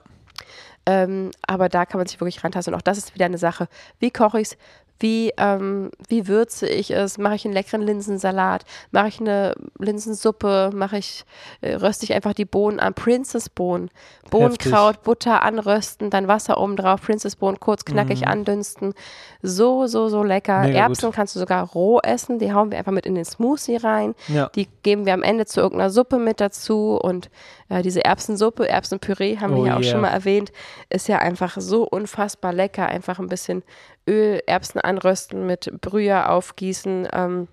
Ähm, 0.86 1.32
aber 1.45 1.67
da 1.69 1.86
kann 1.86 1.99
man 1.99 2.08
sich 2.08 2.19
wirklich 2.21 2.43
rantasten. 2.43 2.73
Und 2.73 2.77
auch 2.80 2.84
das 2.84 2.97
ist 2.97 3.13
wieder 3.13 3.25
eine 3.25 3.38
Sache. 3.38 3.67
Wie 3.99 4.12
koche 4.12 4.39
ich 4.39 4.49
es? 4.51 4.58
Wie, 4.99 5.33
ähm, 5.38 5.91
wie 6.07 6.27
würze 6.27 6.67
ich 6.67 6.91
es? 6.91 7.17
Mache 7.17 7.36
ich 7.36 7.45
einen 7.45 7.53
leckeren 7.53 7.81
Linsensalat? 7.81 8.63
Mache 8.91 9.07
ich 9.10 9.19
eine 9.19 9.55
Linsensuppe? 9.77 10.71
Mache 10.73 10.97
ich, 10.97 11.23
äh, 11.62 11.75
röste 11.75 12.05
ich 12.05 12.13
einfach 12.13 12.33
die 12.33 12.45
Bohnen 12.45 12.79
an? 12.79 12.93
Princess-Bohnen. 12.93 13.89
Bohnenkraut, 14.29 15.03
Butter 15.03 15.41
anrösten, 15.43 16.10
dann 16.10 16.27
Wasser 16.27 16.60
oben 16.60 16.75
drauf, 16.75 17.01
Princess-Bohnen 17.01 17.60
kurz 17.60 17.86
knackig 17.86 18.27
andünsten. 18.27 18.93
So, 19.41 19.88
so, 19.88 20.10
so 20.10 20.23
lecker. 20.23 20.60
Mhm. 20.60 20.65
Mega 20.67 20.79
Erbsen 20.79 21.07
gut. 21.07 21.15
kannst 21.15 21.36
du 21.36 21.39
sogar 21.39 21.65
roh 21.67 21.99
essen. 21.99 22.39
Die 22.39 22.53
hauen 22.53 22.71
wir 22.71 22.77
einfach 22.77 22.91
mit 22.91 23.05
in 23.05 23.15
den 23.15 23.25
Smoothie 23.25 23.77
rein. 23.77 24.15
Ja. 24.27 24.49
Die 24.55 24.67
geben 24.83 25.05
wir 25.05 25.13
am 25.13 25.23
Ende 25.23 25.45
zu 25.45 25.62
irgendeiner 25.62 25.89
Suppe 25.89 26.17
mit 26.17 26.41
dazu. 26.41 26.99
Und 27.01 27.29
äh, 27.69 27.81
diese 27.81 28.03
Erbsensuppe, 28.03 28.67
Erbsenpüree, 28.67 29.38
haben 29.38 29.55
wir 29.55 29.62
Oh 29.62 29.65
ja 29.65 29.75
auch 29.77 29.81
yeah. 29.81 29.91
schon 29.91 30.01
mal 30.01 30.10
erwähnt, 30.10 30.51
ist 30.89 31.07
ja 31.07 31.19
einfach 31.19 31.55
so 31.60 31.83
unfassbar 31.83 32.53
lecker. 32.53 32.88
Einfach 32.88 33.19
ein 33.19 33.29
bisschen 33.29 33.63
Öl, 34.07 34.41
Erbsen 34.45 34.79
anrösten, 34.79 35.45
mit 35.45 35.81
Brühe 35.81 36.29
aufgießen 36.29 37.07
ähm, 37.11 37.47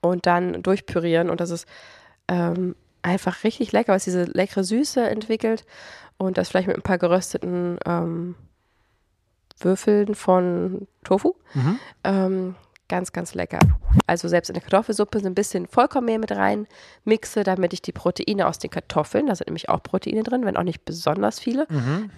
und 0.00 0.26
dann 0.26 0.62
durchpürieren. 0.62 1.30
Und 1.30 1.40
das 1.40 1.50
ist 1.50 1.66
ähm, 2.28 2.76
einfach 3.02 3.44
richtig 3.44 3.72
lecker, 3.72 3.94
was 3.94 4.04
diese 4.04 4.24
leckere 4.24 4.64
Süße 4.64 5.08
entwickelt. 5.08 5.64
Und 6.18 6.36
das 6.36 6.48
vielleicht 6.48 6.68
mit 6.68 6.76
ein 6.76 6.82
paar 6.82 6.98
gerösteten 6.98 7.78
ähm, 7.86 8.34
Würfeln 9.60 10.14
von 10.14 10.86
Tofu. 11.04 11.34
Mhm. 11.54 11.78
Ähm, 12.04 12.54
ganz, 12.88 13.12
ganz 13.12 13.34
lecker. 13.34 13.60
Also 14.06 14.28
selbst 14.28 14.48
in 14.48 14.54
der 14.54 14.62
Kartoffelsuppe 14.62 15.20
so 15.20 15.26
ein 15.26 15.34
bisschen 15.34 15.66
Vollkornmehl 15.66 16.18
mit 16.18 16.32
rein 16.32 16.66
mixe, 17.04 17.44
damit 17.44 17.72
ich 17.72 17.82
die 17.82 17.92
Proteine 17.92 18.46
aus 18.46 18.58
den 18.58 18.70
Kartoffeln, 18.70 19.26
da 19.26 19.34
sind 19.34 19.48
nämlich 19.48 19.68
auch 19.68 19.82
Proteine 19.82 20.22
drin, 20.22 20.44
wenn 20.44 20.56
auch 20.56 20.62
nicht 20.62 20.84
besonders 20.84 21.38
viele, 21.38 21.66
Mhm. 21.68 22.10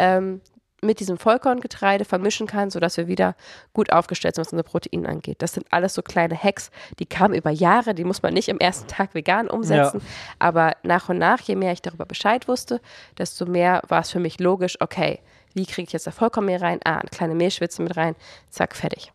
Mit 0.83 1.01
diesem 1.01 1.19
Vollkorngetreide 1.19 2.05
vermischen 2.05 2.47
kann, 2.47 2.71
sodass 2.71 2.97
wir 2.97 3.07
wieder 3.07 3.35
gut 3.73 3.93
aufgestellt 3.93 4.35
sind, 4.35 4.47
was 4.47 4.53
unsere 4.53 4.69
Proteine 4.69 5.09
angeht. 5.09 5.43
Das 5.43 5.53
sind 5.53 5.66
alles 5.71 5.95
so 5.95 6.03
kleine 6.03 6.37
Hacks, 6.37 6.71
die 6.99 7.07
kamen 7.07 7.35
über 7.35 7.51
Jahre, 7.51 7.95
die 7.95 8.05
muss 8.05 8.23
man 8.23 8.35
nicht 8.35 8.49
im 8.49 8.59
ersten 8.59 8.88
Tag 8.88 9.14
vegan 9.14 9.49
umsetzen, 9.49 10.01
aber 10.38 10.77
nach 10.83 11.09
und 11.09 11.19
nach, 11.19 11.40
je 11.40 11.57
mehr 11.57 11.73
ich 11.73 11.83
darüber 11.83 12.07
Bescheid 12.07 12.49
wusste, 12.49 12.81
desto 13.19 13.47
mehr 13.47 13.83
war 13.88 14.01
es 14.01 14.11
für 14.11 14.21
mich 14.21 14.40
logisch, 14.40 14.81
okay, 14.81 15.21
wie 15.55 15.66
kriege 15.66 15.87
ich 15.87 15.93
jetzt 15.93 16.07
da 16.07 16.12
Vollkornmehl 16.12 16.59
rein? 16.59 16.79
Ah, 16.85 16.99
eine 16.99 17.11
kleine 17.11 17.35
Mehlschwitze 17.35 17.83
mit 17.83 17.97
rein, 17.97 18.14
zack, 18.51 18.77
fertig. 18.77 19.12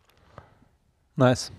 Nice. 1.16 1.50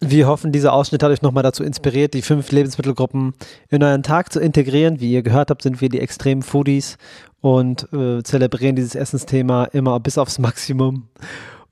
Wir 0.00 0.26
hoffen, 0.26 0.52
dieser 0.52 0.72
Ausschnitt 0.72 1.02
hat 1.02 1.10
euch 1.10 1.22
nochmal 1.22 1.42
dazu 1.42 1.64
inspiriert, 1.64 2.14
die 2.14 2.22
fünf 2.22 2.50
Lebensmittelgruppen 2.52 3.34
in 3.68 3.82
euren 3.82 4.02
Tag 4.02 4.32
zu 4.32 4.40
integrieren. 4.40 5.00
Wie 5.00 5.12
ihr 5.12 5.22
gehört 5.22 5.50
habt, 5.50 5.62
sind 5.62 5.80
wir 5.80 5.88
die 5.88 6.00
extremen 6.00 6.42
Foodies 6.42 6.96
und 7.40 7.92
äh, 7.92 8.22
zelebrieren 8.22 8.76
dieses 8.76 8.94
Essensthema 8.94 9.64
immer 9.64 9.98
bis 10.00 10.18
aufs 10.18 10.38
Maximum 10.38 11.08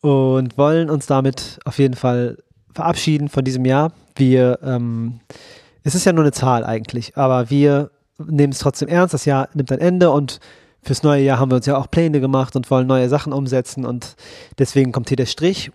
und 0.00 0.59
wollen 0.59 0.90
uns 0.90 1.07
damit 1.07 1.59
auf 1.64 1.79
jeden 1.79 1.94
Fall 1.94 2.38
verabschieden 2.74 3.29
von 3.29 3.44
diesem 3.44 3.64
Jahr. 3.64 3.92
Wir, 4.16 4.59
ähm, 4.62 5.20
es 5.83 5.94
ist 5.94 6.05
ja 6.05 6.12
nur 6.12 6.24
eine 6.24 6.33
Zahl 6.33 6.64
eigentlich, 6.64 7.16
aber 7.16 7.50
wir 7.50 7.90
nehmen 8.18 8.53
es 8.53 8.59
trotzdem 8.59 8.88
ernst. 8.88 9.14
Das 9.14 9.24
Jahr 9.24 9.48
nimmt 9.55 9.72
ein 9.72 9.81
Ende 9.81 10.11
und 10.11 10.40
fürs 10.83 11.03
neue 11.03 11.22
Jahr 11.22 11.38
haben 11.38 11.50
wir 11.50 11.57
uns 11.57 11.66
ja 11.66 11.79
auch 11.79 11.90
Pläne 11.90 12.20
gemacht 12.20 12.57
und 12.57 12.70
wollen 12.70 12.87
neue 12.87 13.09
Sachen 13.09 13.33
umsetzen 13.33 13.87
und 13.87 14.16
deswegen 14.59 14.92
kommt 14.92 15.09
hier 15.09 15.16
der 15.16 15.27
Strich. 15.27 15.72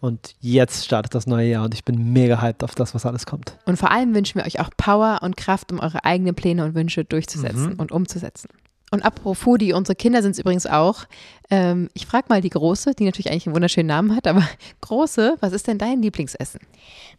Und 0.00 0.34
jetzt 0.40 0.84
startet 0.84 1.14
das 1.14 1.26
neue 1.26 1.48
Jahr 1.48 1.64
und 1.64 1.74
ich 1.74 1.84
bin 1.84 2.12
mega 2.12 2.40
hyped 2.40 2.62
auf 2.62 2.74
das, 2.74 2.94
was 2.94 3.06
alles 3.06 3.26
kommt. 3.26 3.58
Und 3.64 3.76
vor 3.76 3.90
allem 3.90 4.14
wünschen 4.14 4.38
wir 4.38 4.46
euch 4.46 4.60
auch 4.60 4.70
Power 4.76 5.20
und 5.22 5.36
Kraft, 5.36 5.72
um 5.72 5.80
eure 5.80 6.04
eigenen 6.04 6.34
Pläne 6.34 6.64
und 6.64 6.74
Wünsche 6.74 7.04
durchzusetzen 7.04 7.74
und 7.74 7.92
umzusetzen. 7.92 8.48
Und 8.92 9.04
apropos 9.04 9.38
Foodie, 9.38 9.72
unsere 9.72 9.96
Kinder 9.96 10.22
sind 10.22 10.32
es 10.32 10.38
übrigens 10.38 10.66
auch. 10.66 11.04
Ähm, 11.50 11.88
ich 11.94 12.06
frage 12.06 12.26
mal 12.28 12.40
die 12.40 12.50
Große, 12.50 12.94
die 12.94 13.04
natürlich 13.04 13.30
eigentlich 13.30 13.46
einen 13.46 13.54
wunderschönen 13.54 13.88
Namen 13.88 14.14
hat, 14.14 14.26
aber 14.26 14.46
Große, 14.80 15.36
was 15.40 15.52
ist 15.52 15.66
denn 15.66 15.78
dein 15.78 16.02
Lieblingsessen? 16.02 16.60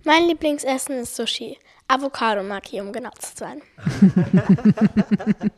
Mein 0.04 0.28
Lieblingsessen 0.28 0.96
ist 0.96 1.16
Sushi. 1.16 1.58
Avocado 1.90 2.44
mag 2.44 2.64
ich, 2.72 2.82
um 2.82 2.92
genau 2.92 3.12
zu 3.18 3.32
sein. 3.36 3.62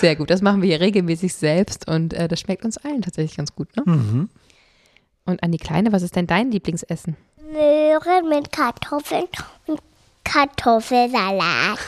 Sehr 0.00 0.14
gut, 0.14 0.30
das 0.30 0.40
machen 0.40 0.62
wir 0.62 0.68
hier 0.68 0.80
regelmäßig 0.80 1.34
selbst 1.34 1.88
und 1.88 2.14
äh, 2.14 2.28
das 2.28 2.40
schmeckt 2.40 2.64
uns 2.64 2.78
allen 2.78 3.02
tatsächlich 3.02 3.36
ganz 3.36 3.54
gut. 3.54 3.68
Ne? 3.76 4.28
Und 5.28 5.42
an 5.42 5.52
die 5.52 5.58
Kleine, 5.58 5.92
was 5.92 6.00
ist 6.02 6.16
denn 6.16 6.26
dein 6.26 6.50
Lieblingsessen? 6.50 7.14
Möhren 7.52 8.28
mit 8.30 8.50
Kartoffeln 8.50 9.24
und 9.66 9.78
Kartoffelsalat. 10.24 11.78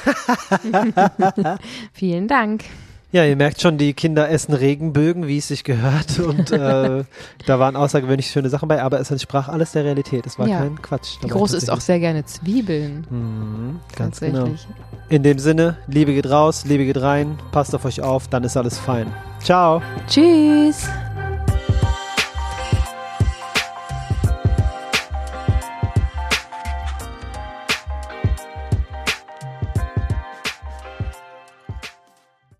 Vielen 1.94 2.28
Dank. 2.28 2.64
Ja, 3.12 3.24
ihr 3.24 3.34
merkt 3.36 3.62
schon, 3.62 3.78
die 3.78 3.94
Kinder 3.94 4.28
essen 4.28 4.52
Regenbögen, 4.52 5.26
wie 5.26 5.38
es 5.38 5.48
sich 5.48 5.64
gehört. 5.64 6.18
Und 6.20 6.52
äh, 6.52 7.04
da 7.46 7.58
waren 7.58 7.76
außergewöhnlich 7.76 8.30
schöne 8.30 8.50
Sachen 8.50 8.68
bei, 8.68 8.82
aber 8.82 9.00
es 9.00 9.10
entsprach 9.10 9.48
alles 9.48 9.72
der 9.72 9.84
Realität. 9.84 10.26
Es 10.26 10.38
war 10.38 10.46
Ja. 10.46 10.58
kein 10.58 10.80
Quatsch. 10.82 11.16
Die 11.24 11.28
Große 11.28 11.56
isst 11.56 11.70
auch 11.70 11.80
sehr 11.80 11.98
gerne 11.98 12.26
Zwiebeln. 12.26 13.06
Mhm, 13.08 13.80
ganz 13.96 14.20
genau. 14.20 14.50
In 15.08 15.22
dem 15.22 15.38
Sinne, 15.38 15.78
Liebe 15.88 16.12
geht 16.12 16.28
raus, 16.28 16.66
Liebe 16.66 16.84
geht 16.84 17.00
rein, 17.00 17.38
passt 17.52 17.74
auf 17.74 17.86
euch 17.86 18.02
auf, 18.02 18.28
dann 18.28 18.44
ist 18.44 18.56
alles 18.58 18.78
fein. 18.78 19.06
Ciao. 19.42 19.80
Tschüss. 20.06 20.88